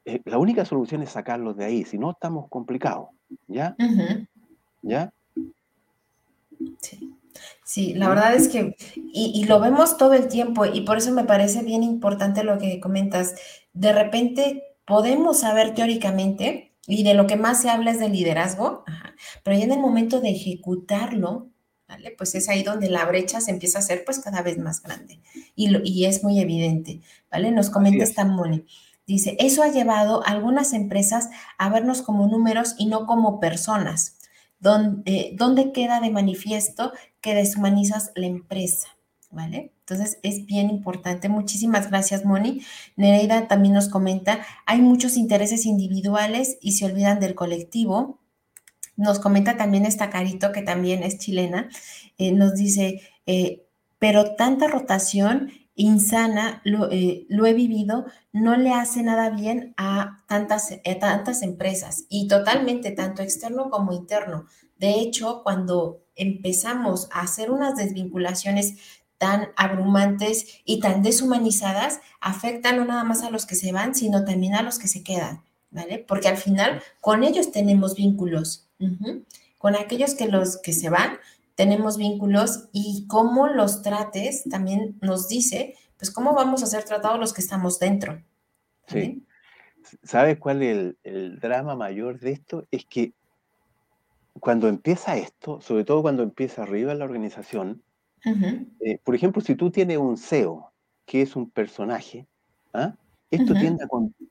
[0.04, 3.08] eh, la única solución es sacarlos de ahí, si no estamos complicados,
[3.48, 3.76] ¿ya?
[4.82, 5.12] ¿Ya?
[6.80, 7.16] Sí.
[7.64, 11.24] Sí, la verdad es que, y, lo vemos todo el tiempo, y por eso me
[11.24, 13.34] parece bien importante lo que comentas.
[13.72, 18.84] De repente podemos saber teóricamente, y de lo que más se habla es de liderazgo,
[19.42, 21.50] pero ya en el momento de ejecutarlo,
[21.88, 22.14] ¿vale?
[22.16, 25.20] Pues es ahí donde la brecha se empieza a hacer pues cada vez más grande,
[25.56, 27.00] y, y es muy evidente,
[27.32, 27.50] ¿vale?
[27.50, 28.64] Nos comenta esta Moni.
[29.06, 34.15] Dice, eso ha llevado a algunas empresas a vernos como números y no como personas
[34.66, 38.88] donde, donde queda de manifiesto que deshumanizas la empresa,
[39.30, 39.70] ¿vale?
[39.78, 41.28] Entonces es bien importante.
[41.28, 42.62] Muchísimas gracias, Moni.
[42.96, 48.18] Nereida también nos comenta, hay muchos intereses individuales y se olvidan del colectivo.
[48.96, 51.68] Nos comenta también esta Carito, que también es chilena,
[52.18, 53.62] eh, nos dice, eh,
[54.00, 60.72] pero tanta rotación insana, eh, lo, he vivido, no le hace nada bien a tantas,
[60.72, 64.46] eh, tantas empresas y totalmente, tanto externo como interno.
[64.78, 68.76] De hecho, cuando empezamos a hacer unas desvinculaciones
[69.18, 74.24] tan abrumantes y tan deshumanizadas, afectan no nada más a los que se van, sino
[74.24, 75.98] también a los que se quedan, ¿vale?
[75.98, 78.68] Porque al final con ellos tenemos vínculos.
[79.58, 81.18] Con aquellos que los que se van,
[81.56, 87.18] tenemos vínculos y cómo los trates también nos dice, pues cómo vamos a ser tratados
[87.18, 88.22] los que estamos dentro.
[88.86, 89.24] Sí.
[90.02, 92.66] ¿Sabes cuál es el, drama mayor de esto?
[92.70, 93.12] Es que
[94.38, 97.82] cuando empieza esto, sobre todo cuando empieza arriba en la organización,
[98.80, 100.72] eh, por ejemplo, si tú tienes un CEO,
[101.06, 102.26] que es un personaje,
[102.74, 102.94] ¿ah?
[103.30, 103.88] esto tiende, a,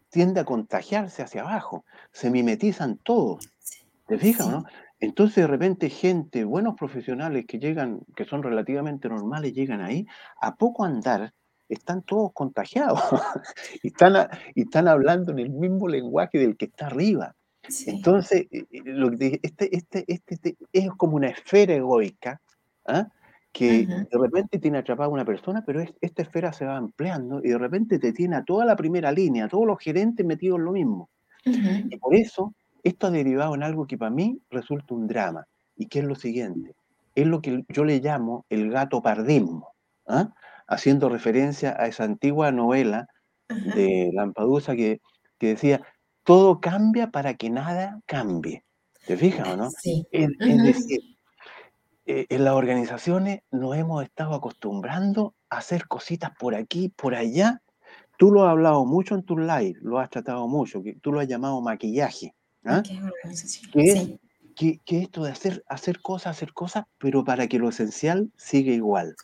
[0.09, 3.49] tiende, a, contagiarse hacia abajo, se mimetizan todos.
[4.07, 4.65] ¿Te fijas, no?
[4.99, 10.05] Entonces, de repente, gente, buenos profesionales que llegan, que son relativamente normales, llegan ahí,
[10.41, 11.33] a poco andar,
[11.67, 12.99] están todos contagiados
[13.83, 17.35] y, están, y están hablando en el mismo lenguaje del que está arriba.
[17.87, 22.39] Entonces, eh, eh, lo que este, este, este, este, es como una esfera egoica
[22.85, 23.07] ¿ah?
[23.51, 27.49] que de repente tiene atrapada a una persona, pero esta esfera se va ampliando y
[27.49, 30.65] de repente te tiene a toda la primera línea, a todos los gerentes metidos en
[30.65, 31.09] lo mismo.
[31.45, 32.53] Y por eso
[32.85, 36.15] esto ha derivado en algo que para mí resulta un drama, y que es lo
[36.15, 36.75] siguiente,
[37.15, 39.69] es lo que yo le llamo el gato pardismo,
[40.07, 40.29] ¿ah?
[40.67, 43.07] haciendo referencia a esa antigua novela
[43.47, 45.01] de Lampadusa que,
[45.39, 45.81] que, decía,
[46.23, 48.63] todo cambia para que nada cambie.
[49.07, 49.69] ¿Te fijas o no?
[49.71, 50.05] Sí.
[50.11, 50.99] Es, decir,
[52.05, 57.61] eh, en las organizaciones nos hemos estado acostumbrando a hacer cositas por aquí, por allá.
[58.17, 61.19] Tú lo has hablado mucho en tu live, lo has tratado mucho, que tú lo
[61.19, 62.34] has llamado maquillaje.
[62.65, 62.83] ¿Ah?
[62.83, 68.71] ¿Qué Que, esto de hacer, hacer cosas, hacer cosas, pero para que lo esencial siga
[68.71, 69.15] igual.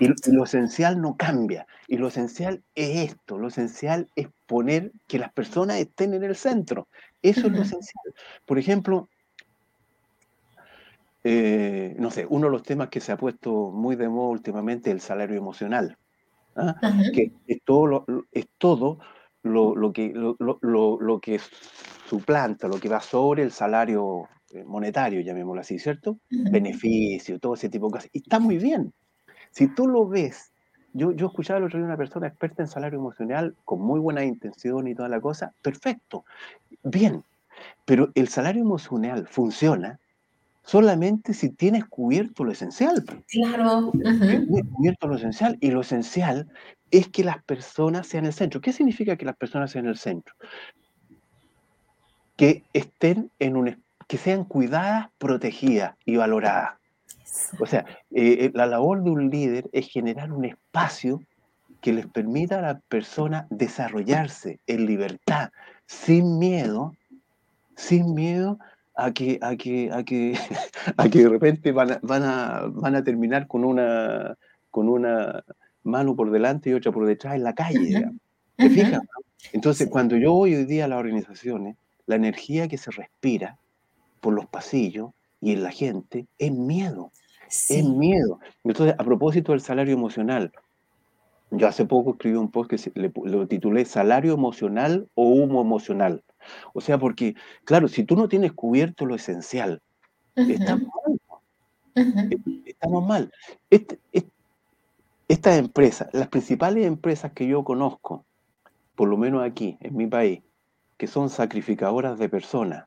[0.00, 1.66] Y, lo esencial no cambia.
[1.86, 3.38] Y lo esencial es esto.
[3.38, 6.88] Lo esencial es poner que las personas estén en el centro.
[7.22, 8.14] Eso es lo esencial.
[8.44, 9.08] Por ejemplo,
[11.22, 14.90] eh, no sé, uno de los temas que se ha puesto muy de moda últimamente
[14.90, 15.96] es el salario emocional.
[16.56, 16.74] ¿ah?
[17.14, 18.98] Que es todo, lo, es todo
[19.42, 21.40] lo, que, lo, lo, que
[22.12, 26.18] suplanta, lo que va sobre el salario eh, monetario, llamémoslo así, ¿cierto?
[26.28, 28.10] Beneficio, todo ese tipo de cosas.
[28.12, 28.92] Y está muy bien.
[29.50, 30.52] Si tú lo ves,
[30.92, 34.26] yo, yo escuchaba el otro día una persona experta en salario emocional con muy buena
[34.26, 36.26] intención y toda la cosa, perfecto,
[36.82, 37.24] bien,
[37.86, 39.98] pero el salario emocional funciona
[40.64, 43.02] solamente si tienes cubierto lo esencial.
[43.28, 43.90] Claro.
[43.90, 46.46] Tienes cubierto lo esencial y lo esencial
[46.90, 48.60] es que las personas sean el centro.
[48.60, 50.34] ¿Qué significa que las personas sean el centro?
[52.42, 53.76] Que estén en un
[54.08, 56.72] que sean cuidadas, protegidas y valoradas.
[57.60, 61.22] O sea, eh, eh, la labor de un líder es generar un espacio
[61.80, 65.50] que les permita a la persona desarrollarse en libertad,
[65.86, 66.96] sin miedo,
[67.76, 68.58] sin miedo
[68.96, 70.36] a que, a que, a que,
[70.96, 74.36] a que de repente van a, van a, van a terminar con una,
[74.72, 75.44] con una
[75.84, 78.10] mano por delante y otra por detrás en la calle.
[78.56, 79.00] ¿Te fijas?
[79.52, 81.76] Entonces, cuando yo voy hoy día a las organizaciones,
[82.12, 83.58] la energía que se respira
[84.20, 87.10] por los pasillos y en la gente es miedo.
[87.48, 88.38] Es miedo.
[88.64, 90.52] Entonces, a propósito del salario emocional,
[91.50, 96.22] yo hace poco escribí un post que le, lo titulé Salario emocional o humo emocional.
[96.72, 99.80] O sea, porque, claro, si tú no tienes cubierto lo esencial,
[100.34, 101.20] está mal.
[102.64, 103.32] Estamos mal.
[103.70, 103.98] Este,
[105.28, 108.24] estas empresas, las principales empresas que yo conozco,
[108.94, 110.42] por lo menos aquí, en mi país,
[111.02, 112.86] que son sacrificadoras de personas,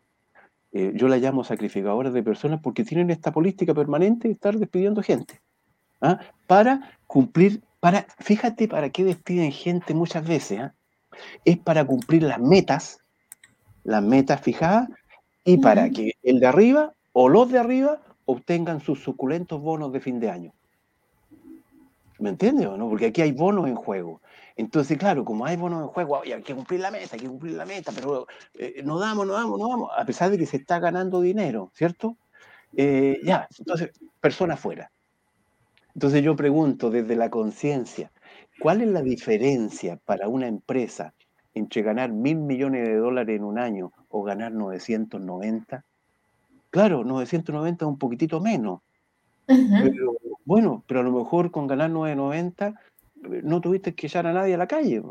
[0.71, 5.04] eh, yo las llamo sacrificadoras de personas porque tienen esta política permanente de estar despidiendo
[5.04, 5.41] gente.
[5.99, 6.19] ¿ah?
[6.47, 10.62] Para cumplir, para, fíjate para qué despiden gente muchas veces.
[10.62, 10.73] ¿ah?
[11.43, 12.99] Es para cumplir las metas,
[13.84, 14.88] las metas fijadas,
[15.43, 19.99] y para que el de arriba o los de arriba obtengan sus suculentos bonos de
[19.99, 20.54] fin de año.
[22.19, 22.88] ¿Me entiendes o no?
[22.88, 24.21] Porque aquí hay bonos en juego.
[24.58, 27.56] Entonces, claro, como hay bonos en juego, hay que cumplir la meta, hay que cumplir
[27.56, 30.58] la meta, pero eh, no damos, no damos, no damos, a pesar de que se
[30.58, 32.18] está ganando dinero, ¿cierto?
[32.76, 33.91] Eh, ya, entonces,
[34.22, 34.89] persona fuera.
[35.94, 38.12] Entonces yo pregunto desde la conciencia,
[38.60, 41.13] ¿cuál es la diferencia para una empresa
[41.54, 45.84] entre ganar mil millones de dólares en un año o ganar 990?
[46.70, 48.82] Claro, 990 es un poquitito menos,
[49.46, 52.74] pero bueno, pero a lo mejor con ganar 9.90 eh,
[53.43, 55.01] no tuviste que echar a nadie a la calle.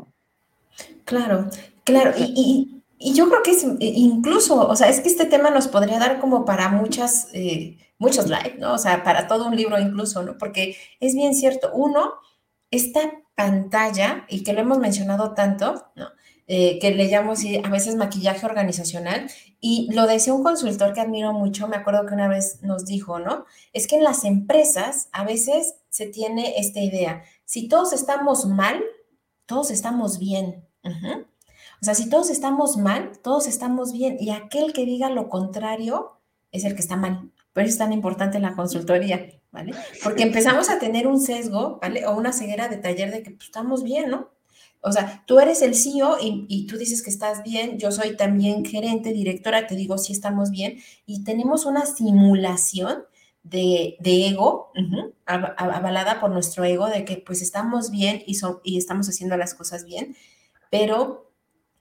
[1.05, 1.49] Claro,
[1.83, 2.11] claro.
[2.17, 5.99] Y, yo creo que es eh, incluso, o sea, es que este tema nos podría
[5.99, 8.73] dar como para muchas, eh, muchos likes, ¿no?
[8.73, 10.37] O sea, para todo un libro incluso, ¿no?
[10.37, 12.13] Porque es bien cierto, uno,
[12.71, 13.01] esta
[13.35, 16.07] pantalla, y que lo hemos mencionado tanto, ¿no?
[16.47, 21.33] Eh, que le llamo a veces maquillaje organizacional, y lo decía un consultor que admiro
[21.33, 23.45] mucho, me acuerdo que una vez nos dijo, ¿no?
[23.73, 28.83] Es que en las empresas a veces se tiene esta idea, si todos estamos mal,
[29.45, 30.67] todos estamos bien.
[30.83, 36.19] O sea, si todos estamos mal, todos estamos bien, y aquel que diga lo contrario
[36.51, 37.31] es el que está mal.
[37.53, 39.73] Por eso es tan importante la consultoría, ¿vale?
[40.03, 42.05] Porque empezamos a tener un sesgo, ¿vale?
[42.05, 44.29] O una ceguera de taller de que pues, estamos bien, ¿no?
[44.81, 48.63] O sea, tú eres el CEO y, tú dices que estás bien, yo soy también
[48.63, 50.77] gerente, directora, te digo si estamos bien,
[51.07, 53.03] y tenemos una simulación
[53.45, 54.71] de, ego,
[55.25, 59.85] avalada por nuestro ego, de que pues estamos bien y, y estamos haciendo las cosas
[59.85, 60.15] bien,
[60.71, 61.31] pero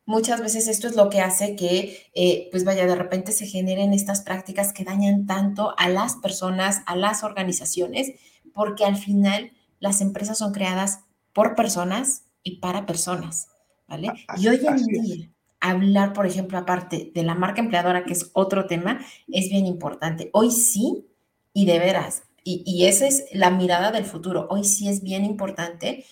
[0.05, 3.94] muchas veces esto es lo que hace que, eh, pues vaya, de repente se generen
[3.94, 8.12] estas prácticas que dañan tanto a las personas, a las organizaciones,
[8.53, 11.00] porque al final las empresas son creadas
[11.33, 13.48] por personas y para personas,
[13.88, 14.12] ¿vale?
[14.37, 18.66] y hoy en día, hablar, por ejemplo, aparte de la marca empleadora, que es otro
[18.66, 20.29] tema, es bien importante.
[20.35, 21.07] Hoy sí,
[21.54, 25.24] y de veras, y, y esa es la mirada del futuro, hoy sí es bien
[25.24, 26.04] importante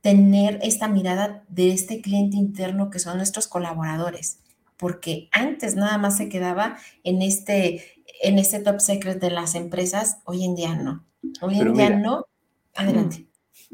[0.00, 4.40] tener esta mirada de este cliente interno que son nuestros colaboradores,
[4.76, 7.84] porque antes nada más se quedaba en este,
[8.22, 11.04] en este top secret de las empresas, hoy en día no.
[11.40, 12.26] Hoy en día no.
[12.74, 13.26] Adelante.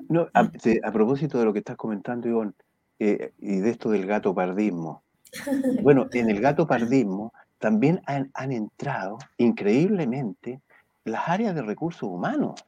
[0.09, 0.41] No, a,
[0.83, 2.53] a, propósito de lo que estás comentando, Ivonne,
[2.99, 5.03] eh, y de esto del gato pardismo.
[5.83, 10.61] Bueno, en el gato pardismo también han, han, entrado increíblemente
[11.05, 12.65] las áreas de recursos humanos.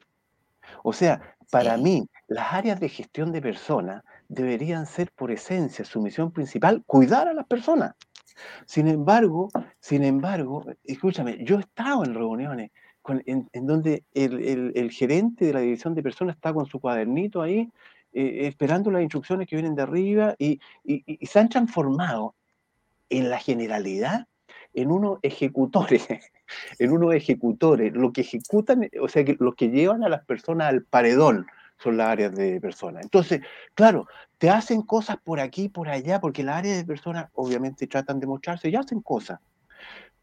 [0.83, 6.01] O sea, para mí, las áreas de gestión de personas deberían ser por esencia, su
[6.01, 7.94] misión principal, cuidar a las personas.
[8.66, 9.49] Sin embargo,
[9.81, 12.70] sin embargo, escúchame, yo he estado en reuniones
[13.25, 17.70] en, donde el, gerente de la división de personas está con su cuadernito ahí,
[18.12, 20.61] eh, esperando las instrucciones que vienen de arriba y,
[21.22, 22.35] se han transformado
[23.09, 24.27] en la generalidad
[24.76, 26.06] en unos ejecutores,
[26.78, 30.68] en unos ejecutores, lo que ejecutan, o sea, que los que llevan a las personas
[30.68, 31.46] al paredón
[31.78, 33.02] son las áreas de personas.
[33.02, 33.40] Entonces,
[33.74, 34.06] claro,
[34.38, 38.26] te hacen cosas por aquí, por allá, porque las áreas de personas obviamente tratan de
[38.26, 39.40] mostrarse y hacen cosas.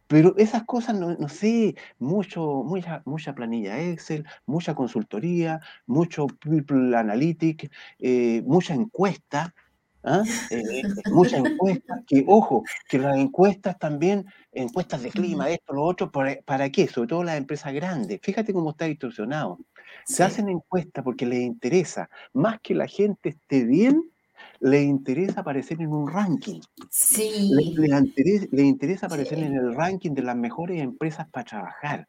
[0.07, 7.69] Pero esas cosas, no, sé, mucho, mucha, mucha planilla Excel, mucha consultoría, mucho People Analytics,
[7.99, 9.55] eh, mucha encuesta,
[10.03, 10.23] ¿ah?
[10.49, 16.11] eh, mucha encuesta, que ojo, que las encuestas también, encuestas de clima, esto, lo otro,
[16.11, 16.87] ¿para, ¿para qué?
[16.87, 18.19] Sobre todo las empresas grandes.
[18.21, 19.59] Fíjate cómo está distorsionado.
[20.05, 24.03] Se hacen encuestas porque les interesa, más que la gente esté bien,
[24.59, 26.61] le interesa aparecer en un ranking.
[26.89, 27.51] Sí.
[27.53, 32.07] Le, interesa, aparecer en el ranking de las mejores empresas para trabajar.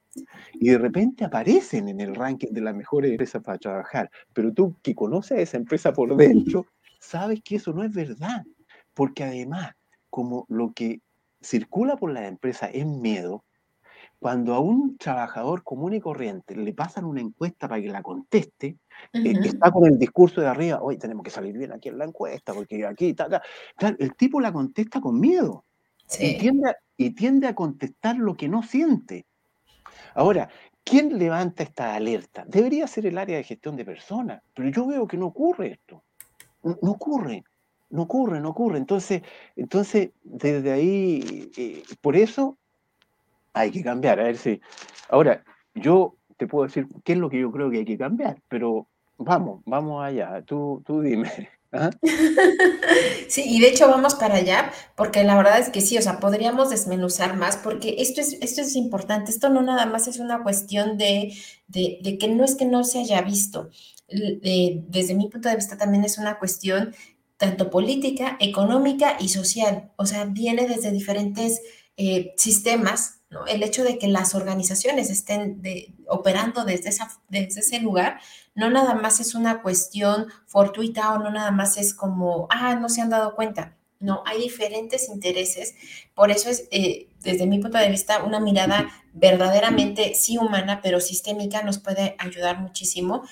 [0.52, 4.10] Y de repente aparecen en el ranking de las mejores empresas para trabajar.
[4.32, 6.66] Pero tú que conoces a esa empresa por dentro,
[7.04, 8.44] sabes que eso no es verdad.
[8.94, 9.72] Porque además,
[10.10, 11.00] como lo que
[11.42, 13.44] circula por la empresa es miedo,
[14.18, 18.78] cuando a un trabajador común y corriente le pasan una encuesta para que la conteste,
[19.12, 22.06] eh, está con el discurso de arriba, hoy tenemos que salir bien aquí en la
[22.06, 23.42] encuesta, porque aquí está acá.
[23.76, 25.64] Claro, el tipo la contesta con miedo
[26.18, 26.38] y,
[27.14, 29.26] tiende a, contestar lo que no siente.
[30.14, 30.48] Ahora,
[30.84, 32.44] ¿quién levanta esta alerta?
[32.46, 36.02] Debería ser el área de gestión de personas, pero yo veo que no ocurre esto.
[36.64, 37.44] No, ocurre,
[37.90, 38.78] no ocurre, no ocurre.
[38.78, 39.22] Entonces,
[39.56, 42.58] entonces desde ahí, eh, por eso
[43.52, 44.20] hay que cambiar.
[44.20, 44.60] A ver si.
[45.08, 45.44] Ahora,
[45.74, 48.88] yo te puedo decir qué es lo que yo creo que hay que cambiar, pero
[49.18, 51.30] vamos, vamos allá, tú, tú dime.
[53.28, 56.20] Sí, y de hecho vamos para allá, porque la verdad es que sí, o sea,
[56.20, 60.42] podríamos desmenuzar más, porque esto es, esto es importante, esto no nada más es una
[60.42, 61.34] cuestión de,
[61.66, 63.70] de, que no es que no se haya visto,
[64.08, 66.94] desde mi punto de vista también es una cuestión
[67.36, 71.60] tanto política, económica y social, o sea, viene desde diferentes
[71.96, 73.46] eh, sistemas, ¿no?
[73.46, 75.60] El hecho de que las organizaciones estén
[76.08, 76.90] operando desde
[77.30, 78.20] ese lugar,
[78.54, 82.88] no nada más es una cuestión fortuita o no nada más es como, ah, no
[82.88, 83.76] se han dado cuenta.
[84.00, 85.74] No, hay diferentes intereses.
[86.14, 91.00] Por eso es, eh, desde mi punto de vista, una mirada verdaderamente sí humana, pero
[91.00, 93.22] sistémica, nos puede ayudar muchísimo.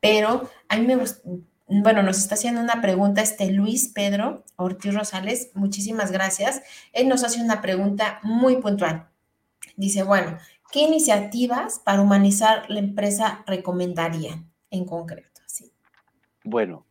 [0.00, 1.22] Pero a mí me gusta
[1.68, 5.50] bueno, nos está haciendo una pregunta este Luis Pedro Ortiz Rosales.
[5.54, 6.62] Muchísimas gracias.
[6.92, 9.08] Él nos hace una pregunta muy puntual.
[9.76, 10.38] Dice, bueno,
[10.70, 15.40] ¿qué iniciativas para humanizar la empresa recomendaría en concreto?
[15.46, 15.72] Sí.
[16.44, 16.86] Bueno,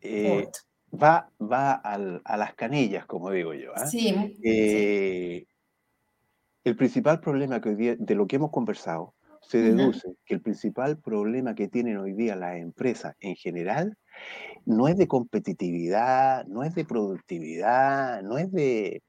[0.00, 0.48] eh,
[0.92, 3.72] va, va a las canillas, como digo yo.
[3.74, 3.86] ¿ah?
[3.86, 5.44] Sí, eh,
[6.62, 9.12] El principal problema que hoy día, de lo que hemos conversado,
[9.48, 13.96] se deduce que el principal problema que tienen hoy día las empresas en general
[14.64, 19.02] no es de competitividad, no es de productividad, no es de,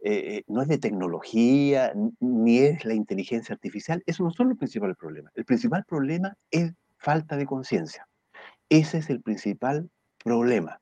[0.00, 4.02] eh, no es de tecnología, ni es la inteligencia artificial.
[4.06, 5.32] Eso no son los principales problemas.
[5.34, 8.06] El principal problema es falta de conciencia.
[8.68, 9.88] Ese es el principal
[10.22, 10.80] problema.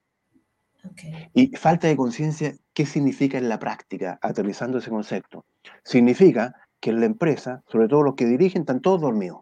[1.35, 5.45] Y falta de conciencia, ¿qué significa en la práctica, aterrizando ese concepto?
[5.83, 6.55] Significa
[6.87, 9.41] que en la empresa, sobre todo los que dirigen, están todos dormidos.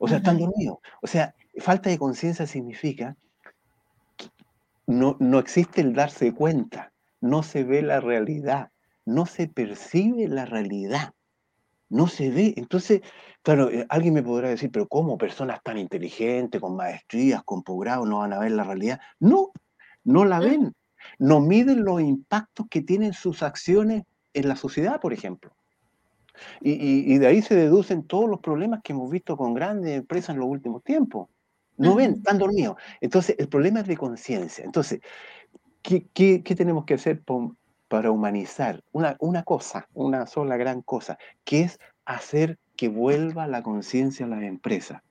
[0.00, 0.78] O sea, están dormidos.
[1.02, 3.14] O sea, falta de conciencia significa
[4.16, 4.30] que
[4.86, 8.70] no, no existe el darse cuenta, no se ve la realidad,
[9.04, 11.12] no se percibe la realidad,
[11.90, 12.54] no se ve.
[12.56, 13.02] Entonces,
[13.42, 18.06] claro, eh, alguien me podrá decir, pero ¿cómo personas tan inteligentes, con maestrías, con posgrado,
[18.06, 18.98] no van a ver la realidad?
[19.20, 19.50] No,
[20.04, 20.72] no la ven.
[21.18, 25.52] No miden los impactos que tienen sus acciones en la sociedad, por ejemplo.
[26.60, 30.40] Y, de ahí se deducen todos los problemas que hemos visto con grandes empresas en
[30.40, 31.28] los últimos tiempos.
[31.76, 32.76] No ven, están dormidos.
[33.00, 34.64] Entonces, el problema es de conciencia.
[34.64, 35.00] Entonces,
[35.82, 37.22] ¿qué, tenemos que hacer
[37.88, 38.82] para humanizar?
[38.92, 44.28] Una, una cosa, una sola gran cosa, que es hacer que vuelva la conciencia a
[44.28, 45.02] las empresas.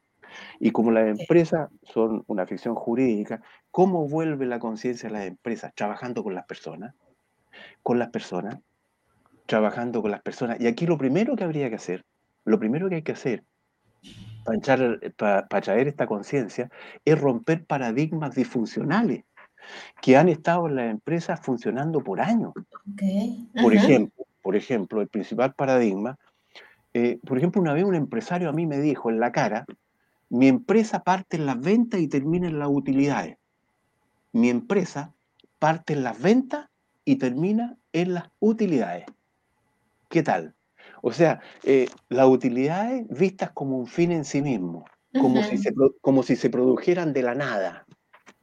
[0.59, 5.73] Y como las empresas son una ficción jurídica, ¿cómo vuelve la conciencia a las empresas?
[5.75, 6.95] Trabajando con las personas,
[7.83, 8.59] con las personas,
[9.47, 10.61] trabajando con las personas.
[10.61, 12.05] Y aquí lo primero que habría que hacer,
[12.45, 13.43] lo primero que hay que hacer
[15.49, 16.69] para, traer esta conciencia
[17.03, 19.23] es romper paradigmas disfuncionales
[20.01, 22.53] que han estado en las empresas funcionando por años.
[23.61, 26.17] Por, ejemplo, por ejemplo, el principal paradigma,
[26.93, 29.65] eh, por ejemplo, una vez un empresario a mí me dijo en la cara,
[30.29, 33.37] mi empresa parte en las ventas y termina en las utilidades.
[34.31, 35.13] Mi empresa
[35.59, 36.69] parte en las ventas
[37.03, 39.05] y termina en las utilidades.
[40.09, 40.55] ¿Qué tal?
[41.01, 44.85] O sea, eh, las utilidades vistas como un fin en sí mismo,
[45.19, 47.85] como, si se, como si se produjeran de la nada,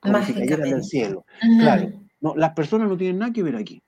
[0.01, 1.25] como si cayeran del cielo.
[1.61, 3.83] Claro, no, las personas no tienen nada que ver aquí.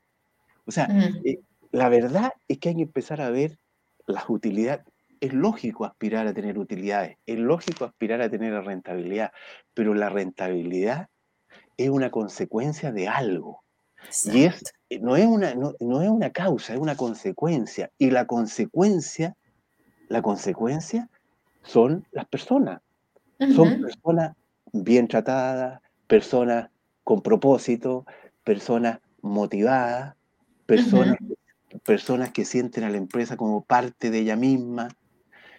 [0.66, 0.88] O sea,
[1.24, 1.38] eh,
[1.70, 3.58] la verdad es que hay que empezar a ver
[4.06, 4.84] las utilidades.
[5.20, 9.32] Es lógico aspirar a tener utilidades, es lógico aspirar a tener rentabilidad,
[9.72, 11.08] pero la rentabilidad
[11.76, 13.62] es una consecuencia de algo.
[14.24, 14.62] Y es,
[15.00, 17.90] no, es una, no, es una causa, es una consecuencia.
[17.98, 19.36] Y la consecuencia,
[20.08, 21.08] la consecuencia
[21.62, 22.80] son las personas.
[23.54, 24.34] Son personas
[24.72, 26.70] bien tratadas, personas
[27.04, 28.06] con propósito,
[28.44, 30.14] personas motivadas,
[30.64, 31.18] personas,
[31.84, 34.88] personas que sienten a la empresa como parte de ella misma.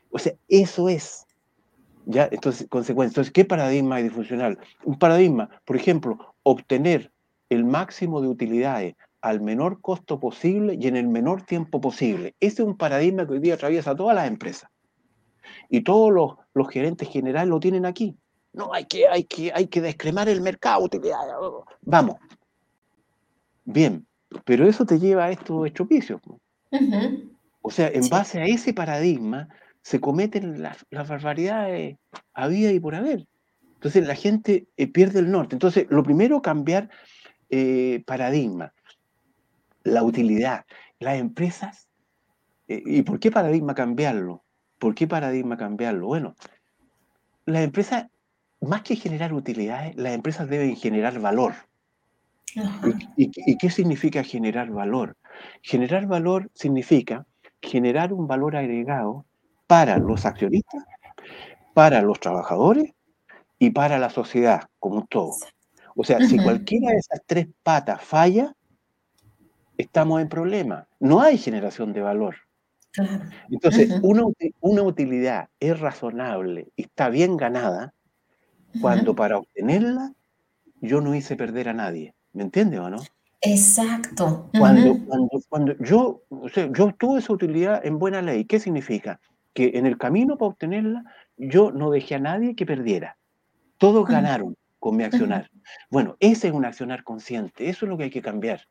[0.10, 1.26] O sea, eso es.
[2.06, 2.30] ¿Ya?
[2.32, 3.12] Entonces, consecuencia.
[3.12, 4.58] Entonces, ¿qué paradigma es disfuncional?
[4.86, 7.12] Un paradigma, por ejemplo, obtener
[7.50, 12.36] el máximo de utilidades al menor costo posible y en el menor tiempo posible.
[12.40, 14.70] Ese es un paradigma que hoy día atraviesa todas las empresas.
[15.70, 16.12] Y todos
[16.54, 18.16] los, gerentes generales lo tienen aquí.
[18.54, 20.90] No, hay que, hay que, hay que descremar el mercado.
[21.82, 22.16] Vamos.
[23.66, 24.06] Bien,
[24.46, 26.22] pero eso te lleva a estos estropicios.
[27.62, 29.50] O sea, en base a ese paradigma
[29.82, 31.98] se cometen las, barbaridades
[32.34, 33.28] a vida y por haber.
[33.76, 35.56] Entonces la gente eh, pierde el norte.
[35.56, 36.90] Entonces, lo primero, cambiar
[37.50, 38.74] eh, paradigma,
[39.88, 40.66] la utilidad.
[41.00, 41.88] Las empresas,
[42.68, 44.44] eh, ¿y por qué paradigma cambiarlo?
[44.80, 46.08] ¿Por qué paradigma cambiarlo?
[46.08, 46.36] Bueno,
[47.46, 48.08] las empresas,
[48.62, 51.54] más que generar utilidades, las empresas deben generar valor.
[53.16, 55.16] ¿Y, qué significa generar valor?
[55.62, 57.26] Generar valor significa
[57.62, 59.26] generar un valor agregado
[59.68, 60.84] para los accionistas,
[61.74, 62.94] para los trabajadores
[63.60, 65.36] y para la sociedad como un todo.
[65.96, 68.56] O sea, si cualquiera de esas tres patas falla,
[69.78, 70.88] estamos en problema.
[71.00, 72.36] No hay generación de valor.
[73.52, 74.24] Entonces, una,
[74.60, 77.94] una, utilidad es razonable y está bien ganada
[78.82, 80.14] cuando para obtenerla
[80.82, 82.16] yo no hice perder a nadie.
[82.34, 82.98] ¿Me entiendes o no?
[83.42, 84.50] Exacto.
[84.58, 89.20] Cuando, cuando, cuando yo, o sea, yo tuve esa utilidad en buena ley, ¿qué significa?
[89.54, 91.04] Que en el camino para obtenerla
[91.38, 93.18] yo no dejé a nadie que perdiera.
[93.78, 95.50] Todos ganaron con mi accionar.
[95.90, 98.68] Bueno, ese es un accionar consciente, eso es lo que hay que cambiar.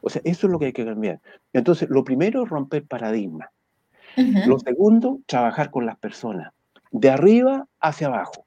[0.00, 1.20] O sea, eso es lo que hay que cambiar.
[1.52, 3.50] Entonces, lo primero es romper paradigma.
[4.46, 6.52] Lo segundo, trabajar con las personas,
[6.90, 8.46] de arriba hacia abajo.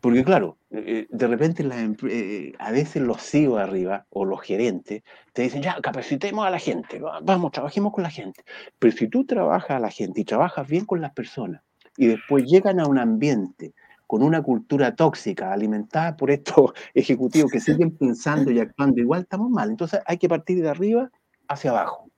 [0.00, 1.64] Porque claro, eh, de repente
[2.08, 6.58] eh, a veces los CEO arriba o los gerentes te dicen, ya, capacitemos a la
[6.58, 8.42] gente, vamos, trabajemos con la gente.
[8.78, 11.62] Pero si tú trabajas a la gente y trabajas bien con las personas
[11.96, 13.74] y después llegan a un ambiente
[14.08, 19.50] con una cultura tóxica alimentada por estos ejecutivos que siguen pensando y actuando igual, estamos
[19.50, 19.70] mal.
[19.70, 21.10] Entonces hay que partir de arriba
[21.46, 22.10] hacia abajo.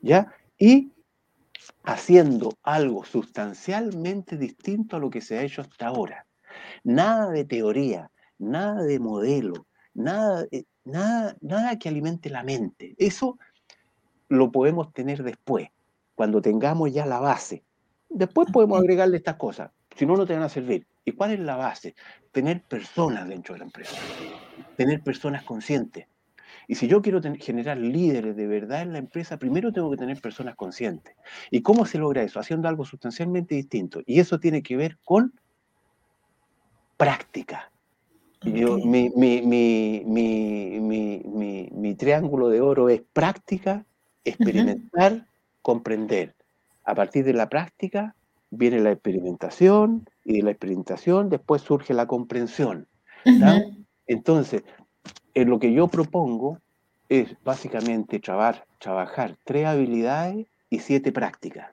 [0.00, 0.32] ¿Ya?
[0.56, 0.92] Y
[1.82, 6.26] haciendo algo sustancialmente distinto a lo que se ha hecho hasta ahora.
[6.84, 10.46] Nada de teoría, nada de modelo, nada,
[10.84, 12.94] nada, nada que alimente la mente.
[12.98, 13.36] Eso
[14.28, 15.68] lo podemos tener después,
[16.14, 17.64] cuando tengamos ya la base.
[18.08, 20.86] Después podemos agregarle estas cosas, si no, no te van a servir.
[21.04, 21.94] ¿Y cuál es la base?
[22.32, 23.96] Tener personas dentro de la empresa,
[24.76, 26.06] tener personas conscientes.
[26.68, 30.20] Y si yo quiero generar líderes de verdad en la empresa, primero tengo que tener
[30.20, 31.16] personas conscientes.
[31.50, 32.38] ¿Y cómo se logra eso?
[32.38, 34.02] Haciendo algo sustancialmente distinto.
[34.06, 35.32] Y eso tiene que ver con
[36.96, 37.72] práctica.
[38.42, 40.04] Yo, mi, mi, mi,
[41.72, 43.84] mi, triángulo de oro es práctica,
[44.24, 45.26] experimentar,
[45.60, 46.34] comprender.
[46.84, 48.14] A partir de la práctica
[48.50, 52.88] viene la experimentación y de la experimentación después surge la comprensión.
[54.06, 54.62] Entonces,
[55.34, 56.58] en lo que yo propongo
[57.08, 61.70] es básicamente trabajar, trabajar tres habilidades y siete prácticas,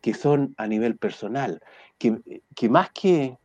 [0.00, 1.60] que son a nivel personal,
[1.98, 2.20] que,
[2.54, 3.36] que más que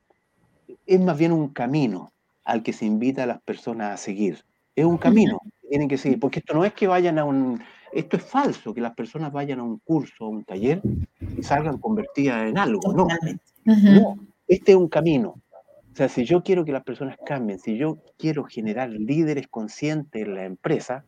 [0.86, 2.12] es más bien un camino
[2.44, 4.44] al que se invita a las personas a seguir.
[4.76, 7.62] Es un camino que tienen que seguir, porque esto no es que vayan a un...
[7.92, 10.82] Esto es falso, que las personas vayan a un curso, a un taller
[11.38, 13.08] y salgan convertidas en algo, no.
[13.66, 14.18] No,
[14.48, 15.42] este es un camino.
[15.92, 20.22] O sea, si yo quiero que las personas cambien, si yo quiero generar líderes conscientes
[20.22, 21.06] en la empresa,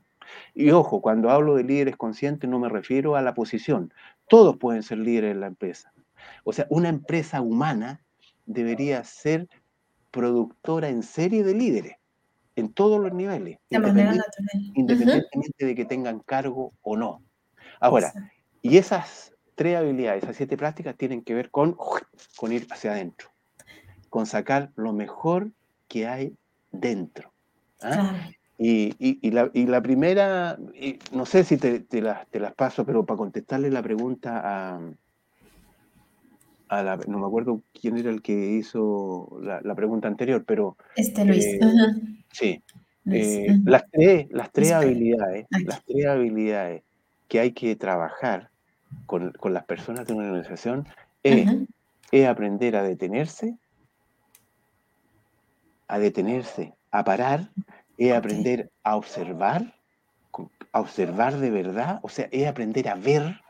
[0.53, 3.93] y ojo, cuando hablo de líderes conscientes no me refiero a la posición,
[4.27, 5.93] todos pueden ser líderes en la empresa.
[6.43, 8.01] O sea, una empresa humana
[8.45, 9.47] debería ser
[10.11, 11.97] productora en serie de líderes,
[12.59, 17.21] en todos los niveles, independientemente, de que tengan cargo o no.
[17.79, 18.13] Ahora,
[18.61, 21.77] y esas tres habilidades, esas siete prácticas tienen que ver con,
[22.35, 23.29] con ir hacia adentro,
[24.09, 25.51] con sacar lo mejor
[25.87, 26.33] que hay
[26.71, 27.31] dentro.
[27.81, 28.29] ¿ah?
[28.57, 30.57] Y, la, primera,
[31.13, 34.81] no sé si te, las, te, las, paso, pero para contestarle la pregunta a,
[37.07, 40.77] no me acuerdo quién era el que hizo la, pregunta anterior, pero...
[40.95, 41.45] Este Luis.
[41.45, 41.59] Eh,
[42.31, 42.63] sí.
[43.11, 46.83] Eh, las tres, las tres habilidades, las tres habilidades
[47.27, 48.49] que hay que trabajar
[49.05, 50.87] con, las personas de una organización
[51.23, 51.47] es,
[52.27, 53.57] aprender a detenerse,
[55.87, 57.49] a detenerse, a parar,
[57.97, 59.73] es aprender a observar,
[60.71, 63.41] a observar de verdad, o sea, es aprender a ver,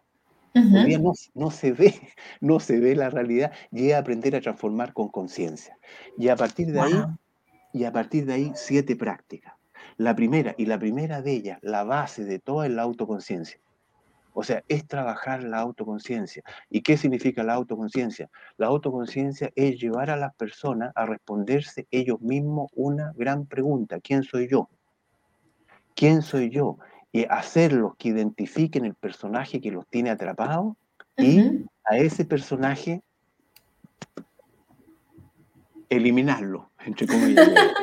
[0.53, 1.93] no, se ve,
[2.41, 5.77] no se ve la realidad y es aprender a transformar con conciencia.
[6.17, 7.03] Y a partir de ahí,
[7.73, 9.53] y a partir de ahí, siete prácticas.
[9.97, 13.59] La primera, y la primera de ellas, la base de toda es la autoconciencia.
[14.33, 16.43] O sea, es trabajar la autoconciencia.
[16.69, 18.29] ¿Y qué significa la autoconciencia?
[18.57, 23.99] La autoconciencia es llevar a las personas a responderse ellos mismos una gran pregunta.
[23.99, 24.69] ¿Quién soy yo?
[25.95, 26.77] ¿Quién soy yo?
[27.11, 30.75] Y hacerlos que identifiquen el personaje que los tiene atrapados
[31.17, 33.01] y a ese personaje
[35.89, 37.49] eliminarlo, entre comillas.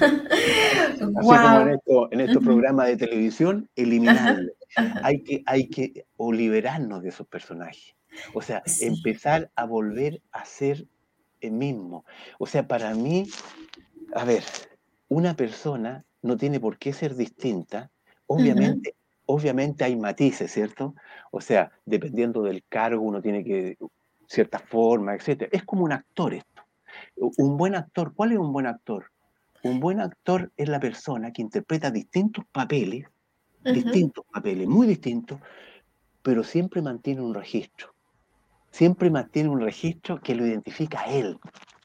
[0.00, 4.52] Así como en, estos programas de televisión, eliminarlo.
[5.04, 7.94] Hay que, hay que o liberarnos de esos personajes.
[8.32, 10.88] O sea, empezar a volver a ser
[11.40, 12.04] el mismo.
[12.40, 13.28] O sea, para mí,
[14.16, 14.42] a ver,
[15.08, 17.92] una persona no tiene por qué ser distinta
[18.26, 18.94] Obviamente,
[19.26, 20.94] obviamente hay matices, ¿cierto?
[21.30, 23.76] O sea, dependiendo del cargo uno tiene que
[24.26, 25.48] cierta forma, etc.
[25.52, 26.62] Es como un actor esto.
[27.16, 29.10] Un buen actor, ¿cuál es un buen actor?
[29.62, 33.06] Un buen actor es la persona que interpreta distintos papeles,
[33.64, 35.40] distintos papeles, muy distintos,
[36.22, 37.94] pero siempre mantiene un registro.
[38.70, 41.38] siempre mantiene un registro que lo identifica a él.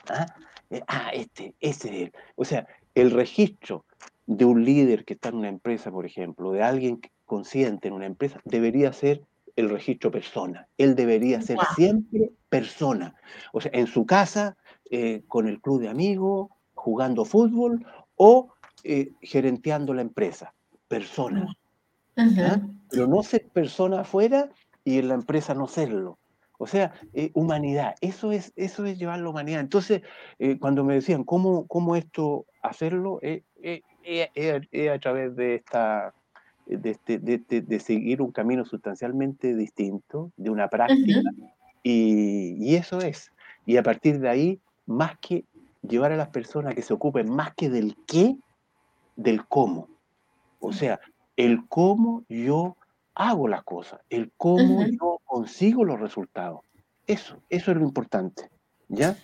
[0.10, 0.26] ¿ah?
[0.72, 2.14] Eh, ah, este, ese es él.
[2.36, 3.86] O sea, el registro
[4.30, 8.06] de un líder que está en una empresa, por ejemplo, de alguien consciente en una
[8.06, 9.24] empresa, debería ser
[9.56, 10.68] el registro persona.
[10.78, 13.16] Él debería ser siempre persona.
[13.54, 14.56] O sea, en su casa,
[14.92, 17.84] eh, con el club de amigos, jugando fútbol
[18.18, 18.54] o
[18.84, 20.54] eh, gerenteando la empresa.
[20.88, 21.48] Persona.
[22.16, 22.62] ¿Ah?
[22.92, 24.50] Pero no ser persona afuera
[24.84, 26.20] y en la empresa no serlo.
[26.60, 29.62] O sea, eh, humanidad, eso es, eso es llevar la humanidad.
[29.62, 30.04] Entonces,
[30.60, 33.20] cuando me decían, ¿cómo, cómo esto hacerlo?
[34.04, 36.14] Es a través de esta
[36.70, 41.22] este, de, de, seguir un camino sustancialmente distinto, de una práctica,
[41.82, 43.32] y, y, eso es.
[43.66, 45.46] Y a partir de ahí, más que
[45.82, 48.36] llevar a las personas que se ocupen más que del qué,
[49.16, 49.88] del cómo.
[50.60, 51.00] O sea,
[51.36, 52.78] el cómo yo
[53.16, 56.62] hago las cosas, el cómo yo consigo los resultados.
[57.08, 58.50] Eso, eso es lo importante.
[58.90, 59.18] ¿Ya?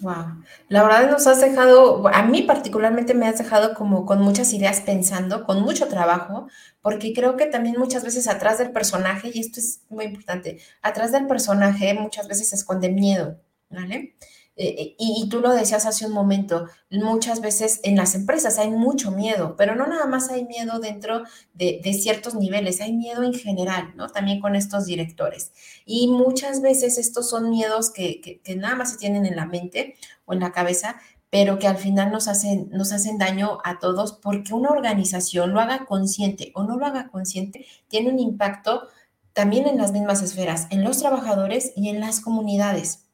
[0.00, 0.42] Wow.
[0.68, 4.80] La verdad nos has dejado, a mí particularmente me has dejado como con muchas ideas
[4.82, 6.48] pensando, con mucho trabajo,
[6.82, 11.12] porque creo que también muchas veces atrás del personaje, y esto es muy importante, atrás
[11.12, 13.40] del personaje muchas veces se esconde miedo,
[13.70, 14.14] ¿vale?
[14.58, 19.10] Eh, y, tú lo decías hace un momento, muchas veces en las empresas hay mucho
[19.10, 23.92] miedo, pero no nada más hay miedo dentro de, ciertos niveles, hay miedo en general,
[23.96, 24.08] ¿no?
[24.08, 25.52] También con estos directores.
[25.84, 30.32] Y muchas veces estos son miedos que, nada más se tienen en la mente o
[30.32, 30.96] en la cabeza,
[31.28, 36.52] pero que al final nos hacen daño a todos porque una organización lo haga consciente
[36.54, 38.88] o no lo haga consciente, tiene un impacto
[39.34, 43.05] también en las mismas esferas, en los trabajadores y en las comunidades.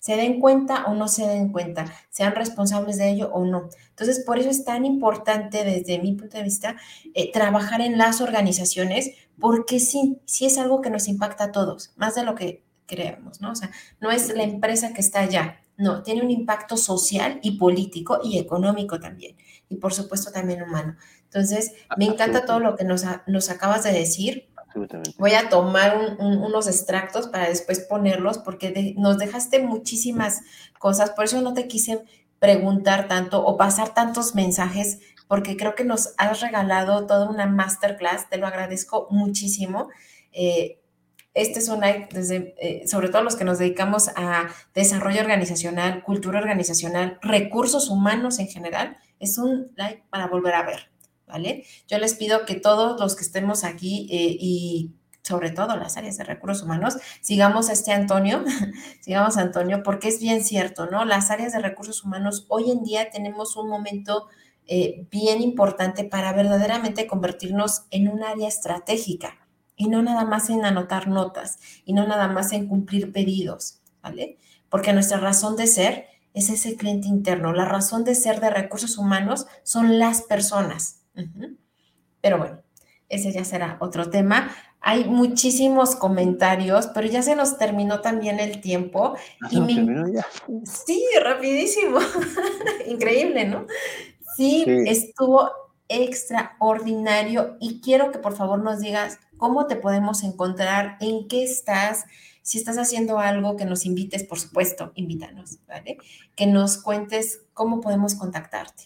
[0.00, 3.68] Se den cuenta o no se den cuenta, sean responsables de ello o no.
[3.90, 6.76] Entonces, por eso es tan importante desde mi punto de vista
[7.14, 11.92] eh, trabajar en las organizaciones, porque sí, sí es algo que nos impacta a todos,
[11.96, 13.52] más de lo que creemos, ¿no?
[13.52, 13.70] O sea,
[14.00, 18.38] no es la empresa que está allá, no, tiene un impacto social y político y
[18.38, 19.36] económico también,
[19.68, 20.96] y por supuesto también humano.
[21.24, 24.49] Entonces, me encanta todo lo que nos, nos acabas de decir.
[25.18, 30.40] Voy a tomar unos extractos para después ponerlos porque nos dejaste muchísimas
[30.78, 32.04] cosas, por eso no te quise
[32.38, 38.28] preguntar tanto o pasar tantos mensajes porque creo que nos has regalado toda una masterclass,
[38.28, 39.88] te lo agradezco muchísimo.
[40.32, 40.80] Eh,
[41.34, 46.40] este es un desde, eh, sobre todo los que nos dedicamos a desarrollo organizacional, cultura
[46.40, 50.89] organizacional, recursos humanos en general, es un like para volver a ver.
[51.30, 51.64] ¿Vale?
[51.88, 56.16] Yo les pido que todos los que estemos aquí eh, y sobre todo las áreas
[56.18, 58.44] de recursos humanos, sigamos a este Antonio,
[59.00, 61.04] sigamos a Antonio, porque es bien cierto, ¿no?
[61.04, 64.28] Las áreas de recursos humanos, hoy en día tenemos un momento
[64.66, 70.64] eh, bien importante para verdaderamente convertirnos en un área estratégica y no nada más en
[70.64, 74.38] anotar notas y no nada más en cumplir pedidos, ¿vale?
[74.68, 78.98] Porque nuestra razón de ser es ese cliente interno, la razón de ser de recursos
[78.98, 80.99] humanos son las personas,
[82.20, 82.62] pero bueno,
[83.08, 84.54] ese ya será otro tema.
[84.80, 89.14] Hay muchísimos comentarios, pero ya se nos terminó también el tiempo.
[90.08, 90.26] Ya?
[90.64, 91.98] Sí, rapidísimo.
[92.86, 93.66] Increíble, ¿no?
[94.36, 95.50] Sí, estuvo
[95.88, 102.04] extraordinario y quiero que por favor nos digas cómo te podemos encontrar, en qué estás,
[102.42, 105.98] si estás haciendo algo que nos invites, por supuesto, invítanos, ¿vale?
[106.36, 108.84] Que nos cuentes cómo podemos contactarte.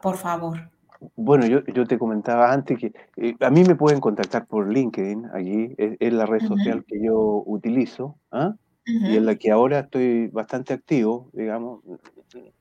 [0.00, 0.73] Por favor.
[1.16, 5.26] Bueno, yo, yo te comentaba antes que eh, a mí me pueden contactar por LinkedIn,
[5.32, 8.54] allí es, la red social que yo utilizo, ¿ah?
[8.86, 11.80] y en la que ahora estoy bastante activo, digamos.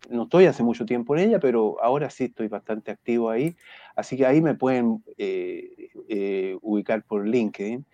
[0.09, 3.55] No estoy hace mucho tiempo en ella, pero ahora sí estoy bastante activo ahí.
[3.95, 7.85] Así que ahí me pueden eh, eh, ubicar por LinkedIn.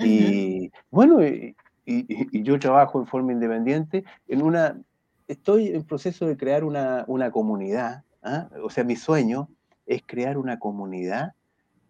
[0.00, 1.56] Y bueno, y,
[1.86, 4.78] y, yo trabajo en forma independiente en una,
[5.26, 8.48] estoy en proceso de crear una, una comunidad, ¿ah?
[8.62, 9.48] o sea, mi sueño
[9.88, 11.32] es crear una comunidad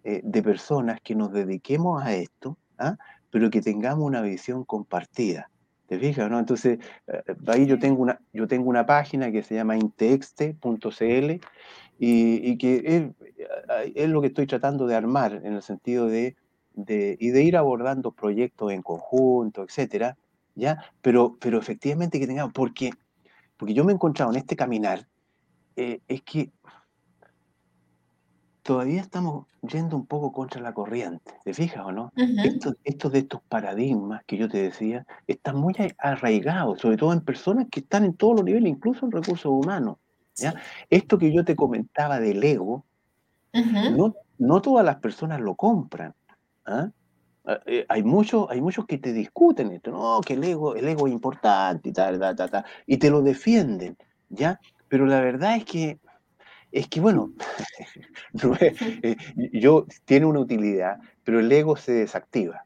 [0.04, 2.96] eh, de personas que nos dediquemos a esto, ¿ah?
[3.30, 5.50] pero que tengamos una visión compartida.
[5.86, 6.30] ¿Te fijas?
[6.30, 6.38] No?
[6.38, 6.78] Entonces,
[7.08, 11.40] eh, ahí yo tengo, una, yo tengo una página que se llama intexte.cl
[11.98, 16.36] y, que es, es, lo que estoy tratando de armar en el sentido de,
[16.74, 20.16] de, y de ir abordando proyectos en conjunto, etcétera,
[20.54, 20.84] ¿ya?
[21.02, 22.92] Pero, pero efectivamente que tengamos, porque,
[23.56, 25.08] porque yo me he encontrado en este caminar,
[25.74, 26.52] eh, es que
[28.68, 32.12] todavía estamos yendo un poco contra la corriente, ¿te fijas o no?
[32.44, 37.68] estos, de estos paradigmas que yo te decía están muy arraigados, sobre todo en personas
[37.70, 39.96] que están en todos los niveles, incluso en recursos humanos.
[40.36, 40.54] ¿ya?
[40.90, 42.84] Esto que yo te comentaba del ego,
[43.54, 46.12] no, no todas las personas lo compran.
[46.66, 46.90] ¿ah?
[47.64, 51.06] eh, hay muchos, hay muchos que te discuten esto, no, que el ego, el ego
[51.06, 53.96] es importante y tal, tal, tal, tal, y te lo defienden,
[54.28, 54.60] ¿ya?
[54.88, 55.98] Pero la verdad es que,
[56.72, 57.32] es que bueno,
[58.60, 59.16] eh,
[59.52, 62.64] yo tiene una utilidad, pero el ego se desactiva,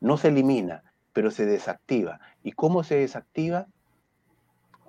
[0.00, 0.82] no se elimina,
[1.12, 2.20] pero se desactiva.
[2.42, 3.66] ¿Y cómo se desactiva?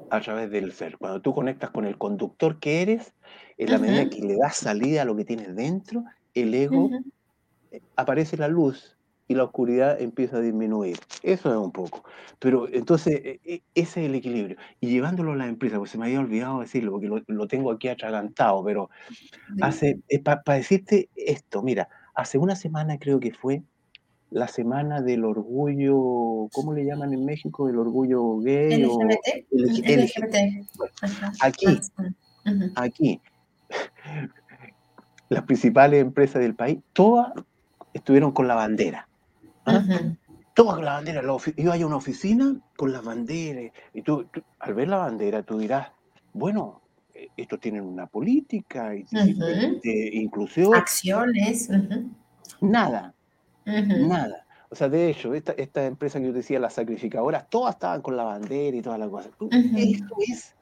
[0.09, 0.97] A través del ser.
[0.97, 3.13] Cuando tú conectas con el conductor que eres,
[3.57, 6.89] en la medida que le das salida a lo que tienes dentro, el ego
[7.71, 8.96] eh, aparece la luz
[9.27, 10.97] y la oscuridad empieza a disminuir.
[11.21, 12.03] Eso es un poco.
[12.39, 14.57] Pero entonces, e, e, ese es el equilibrio.
[14.79, 17.89] Y llevándolo a la empresa, pues se me había olvidado decirlo, porque lo, tengo aquí
[17.89, 18.89] atragantado, pero
[19.61, 23.63] hace, eh, para decirte esto, mira, hace una semana creo que fue
[24.29, 27.69] la semana del orgullo, ¿cómo le llaman en México?
[27.69, 30.67] El orgullo gay LGBT.
[31.41, 31.65] aquí,
[32.75, 33.21] aquí,
[35.29, 37.31] las principales empresas del país, todas
[37.93, 39.07] estuvieron con la bandera.
[39.67, 39.83] ¿Ah?
[40.53, 41.21] Todas con la bandera.
[41.55, 43.71] Iba a una oficina con las banderas.
[43.93, 44.25] Y tú,
[44.59, 45.89] al ver la bandera, tú dirás,
[46.33, 46.81] bueno,
[47.13, 50.73] eh, estos tienen una política de inclusión.
[50.73, 51.69] Acciones.
[52.61, 53.13] Nada,
[53.65, 54.45] nada.
[54.69, 58.17] O sea, de hecho, esta, esta empresa que yo decía, las sacrificadoras, todas estaban con
[58.17, 59.31] la bandera y todas las cosas.
[59.75, 60.55] Eso es,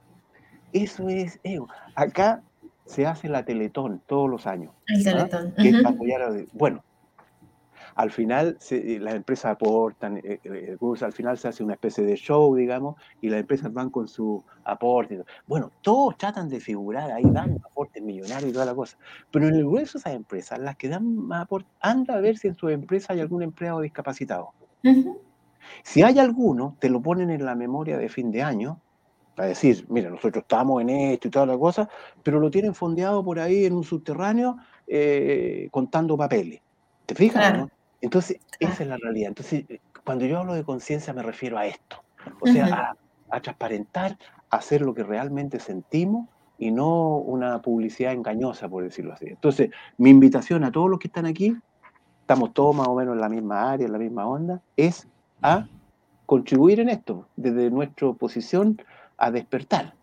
[0.74, 1.68] eso es ego.
[1.96, 2.44] Acá
[2.86, 4.72] se hace la Teletón todos los años.
[4.88, 5.54] El Teletón.
[6.54, 6.84] bueno,
[7.96, 12.16] al final eh, las empresas aportan, eh, eh, al final se hace una especie de
[12.16, 15.24] show, digamos, y las empresas van con su aporte.
[15.48, 18.98] Bueno, todos tratan de figurar ahí, dan aportes millonarios y toda la cosa.
[19.32, 22.38] Pero en el grueso de esas empresas, las que dan más aportes, anda a ver
[22.38, 24.52] si en su empresa hay algún empleado discapacitado.
[25.84, 28.80] Si hay alguno, te lo ponen en la memoria de fin de año,
[29.36, 31.90] para decir, mira, nosotros estamos en esto y toda la cosa,
[32.24, 34.58] pero lo tienen fondeado por ahí en un subterráneo
[35.72, 36.62] contando papeles.
[37.06, 37.58] ¿Te fijas?
[37.58, 37.70] ¿no?
[38.02, 39.30] Entonces, esa es la realidad.
[39.30, 42.04] Entonces, eh, cuando yo hablo de conciencia me refiero a esto.
[42.42, 42.96] O sea,
[43.30, 44.18] a, transparentar,
[44.50, 46.28] a hacer lo que realmente sentimos
[46.58, 49.28] y no una publicidad engañosa, por decirlo así.
[49.28, 51.56] Entonces, mi invitación a todos los que están aquí,
[52.22, 55.08] estamos todos más o menos en la misma área, en la misma onda, es
[55.42, 55.68] a
[56.26, 58.82] contribuir en esto, desde nuestra posición
[59.18, 59.94] a despertar.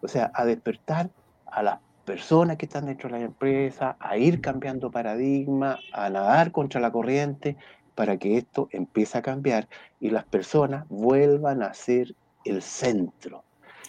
[0.00, 1.10] O sea, a despertar
[1.46, 1.80] a las
[2.10, 6.90] personas que están dentro de la empresa, a ir cambiando paradigma, a nadar contra la
[6.90, 7.56] corriente,
[7.94, 9.68] para que esto empiece a cambiar
[10.00, 13.44] y las personas vuelvan a ser el centro.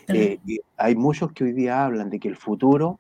[0.08, 0.38] Eh,
[0.78, 3.00] hay muchos que hoy día hablan de que el futuro,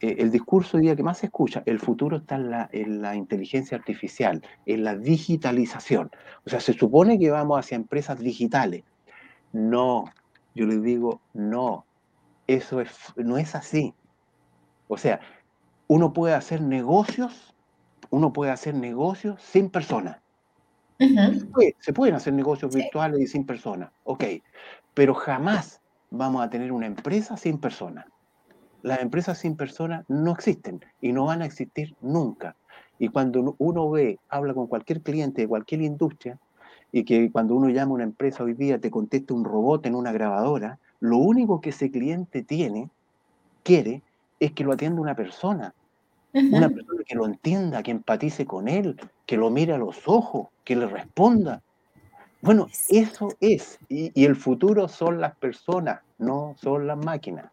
[0.00, 3.00] eh, el discurso hoy día que más se escucha, el futuro está en la, en
[3.00, 6.10] la inteligencia artificial, en la digitalización.
[6.44, 8.84] O sea, se supone que vamos hacia empresas digitales.
[9.54, 10.04] No,
[10.54, 11.86] yo les digo, no,
[12.46, 13.94] eso es, no es así.
[14.88, 15.20] O sea,
[15.88, 17.54] uno puede hacer negocios,
[18.10, 20.18] uno puede hacer negocios sin personas.
[20.98, 24.24] se, pueden hacer negocios virtuales y sin personas, ok,
[24.94, 25.80] pero jamás
[26.10, 28.06] vamos a tener una empresa sin personas.
[28.82, 32.56] Las empresas sin personas no existen y no van a existir nunca.
[32.98, 36.38] Y cuando uno ve, habla con cualquier cliente de cualquier industria,
[36.92, 39.94] y que cuando uno llama a una empresa hoy día te contesta un robot en
[39.94, 42.88] una grabadora, lo único que ese cliente tiene,
[43.62, 44.02] quiere,
[44.40, 45.74] es que lo atienda una persona.
[46.32, 50.48] Una persona que lo entienda, que empatice con él, que lo mire a los ojos,
[50.64, 51.62] que le responda.
[52.42, 53.78] Bueno, eso es.
[53.88, 57.46] Y, el futuro son las personas, no son las máquinas.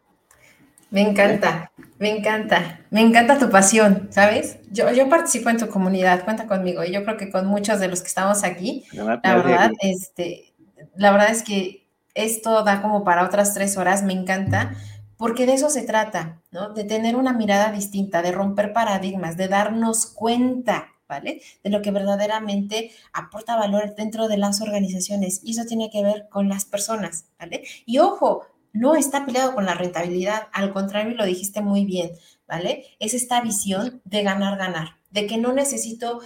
[0.90, 4.58] Me encanta, me encanta, me encanta tu pasión, ¿sabes?
[4.70, 7.88] Yo, yo participo en tu comunidad, cuenta conmigo, y yo creo que con muchos de
[7.88, 10.52] los que estamos aquí, la verdad, este,
[10.94, 14.74] la verdad es que esto da como para otras tres horas, me encanta,
[15.16, 16.72] porque de eso se trata, ¿no?
[16.72, 21.42] De tener una mirada distinta, de romper paradigmas, de darnos cuenta, ¿vale?
[21.62, 25.40] De lo que verdaderamente aporta valor dentro de las organizaciones.
[25.44, 27.64] Y eso tiene que ver con las personas, ¿vale?
[27.86, 32.10] Y ojo, no está peleado con la rentabilidad, al contrario, lo dijiste muy bien,
[32.48, 32.86] ¿vale?
[32.98, 36.20] Es esta visión de ganar, ganar, de que no necesito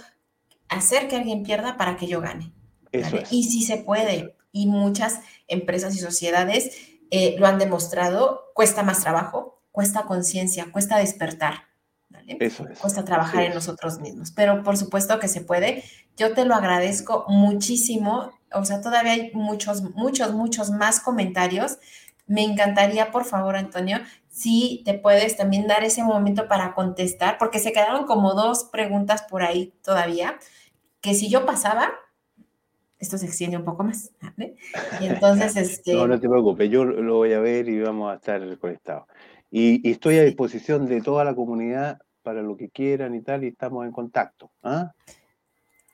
[0.67, 2.51] hacer que alguien pierda para que yo gane.
[3.29, 6.75] Y si se puede, y muchas empresas y sociedades
[7.11, 11.69] eh, lo han demostrado, cuesta más trabajo, cuesta conciencia, cuesta despertar.
[12.27, 12.79] Eso es.
[12.79, 15.83] Cuesta trabajar en nosotros mismos, pero por supuesto que se puede.
[16.17, 18.31] Yo te lo agradezco muchísimo.
[18.53, 21.77] O sea, todavía hay muchos, muchos, muchos más comentarios.
[22.27, 27.59] Me encantaría, por favor, Antonio, si te puedes también dar ese momento para contestar, porque
[27.59, 30.37] se quedaron como dos preguntas por ahí todavía,
[31.01, 31.91] que si yo pasaba,
[32.99, 34.11] esto se extiende un poco más.
[34.99, 35.93] Y entonces, este...
[35.93, 39.05] no, no te preocupes, yo lo voy a ver y vamos a estar conectados.
[39.49, 43.47] Y, estoy a disposición de toda la comunidad para lo que quieran y tal, y
[43.47, 44.51] estamos en contacto.
[44.61, 44.91] ¿ah?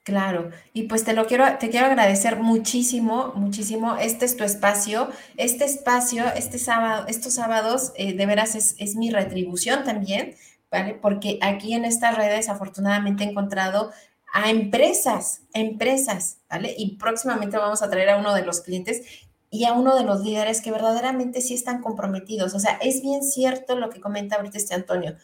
[0.03, 3.95] Claro, y pues te lo quiero, te quiero agradecer muchísimo, muchísimo.
[3.97, 8.95] Este es tu espacio, este espacio, este sábado, estos sábados, eh, de veras es, es,
[8.95, 10.35] mi retribución también,
[10.69, 10.95] ¿vale?
[10.95, 13.91] Porque aquí en estas redes afortunadamente he encontrado
[14.35, 16.75] a empresas, empresas, ¿vale?
[16.77, 19.01] Y próximamente vamos a traer a uno de los clientes
[19.49, 22.53] y a uno de los líderes que verdaderamente sí están comprometidos.
[22.53, 25.15] O sea, es bien cierto lo que comenta ahorita este Antonio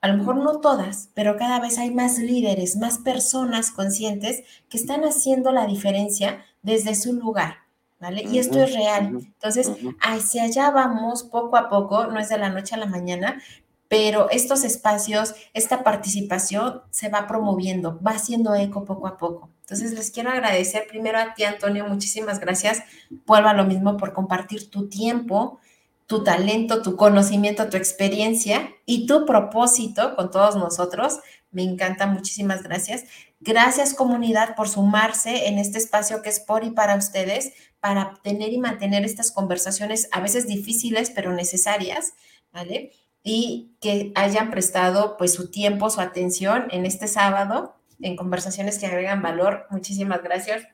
[0.00, 4.78] a lo mejor no todas, pero cada vez hay más líderes, más personas conscientes que
[4.78, 7.56] están haciendo la diferencia desde su lugar,
[7.98, 8.22] ¿vale?
[8.22, 9.18] Y esto es real.
[9.18, 13.42] Entonces, hacia allá vamos poco a poco, no es de la noche a la mañana,
[13.88, 19.50] pero estos espacios, esta participación se va promoviendo, va haciendo eco poco a poco.
[19.62, 22.82] Entonces, les quiero agradecer primero a ti, Antonio, muchísimas gracias.
[23.26, 25.58] Vuelvo a lo mismo por compartir tu tiempo,
[26.06, 31.20] tu talento, tu conocimiento, tu experiencia y tu propósito con todos nosotros.
[31.50, 33.04] Me encanta, muchísimas gracias.
[33.40, 38.52] Gracias comunidad por sumarse en este espacio que es por y para ustedes, para tener
[38.52, 42.14] y mantener estas conversaciones a veces difíciles, pero necesarias,
[42.52, 42.92] ¿vale?
[43.28, 48.86] Y que hayan prestado pues su tiempo, su atención en este sábado en conversaciones que
[48.86, 49.66] agregan valor.
[49.70, 50.66] Muchísimas gracias.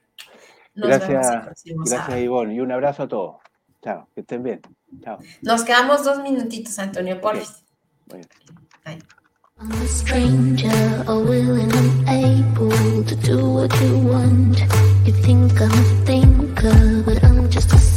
[0.75, 1.27] Nos gracias,
[1.65, 3.37] gracias Ivonne y un abrazo a todos.
[3.83, 4.61] Chao, que estén bien.
[5.03, 5.19] Chao.
[5.43, 7.47] Nos quedamos dos minutitos, Antonio, por okay.
[8.07, 8.27] Bueno.
[8.85, 8.99] Bye.
[9.61, 14.59] I'm a stranger, a willing and able to do what you want.
[15.07, 17.94] You think I'm a thinker, but I'm just a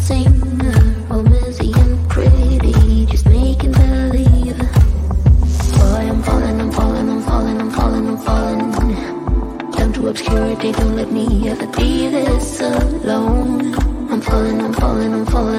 [10.08, 13.74] obscurity, don't let me ever be this alone.
[14.10, 15.58] I'm falling, I'm falling, I'm falling.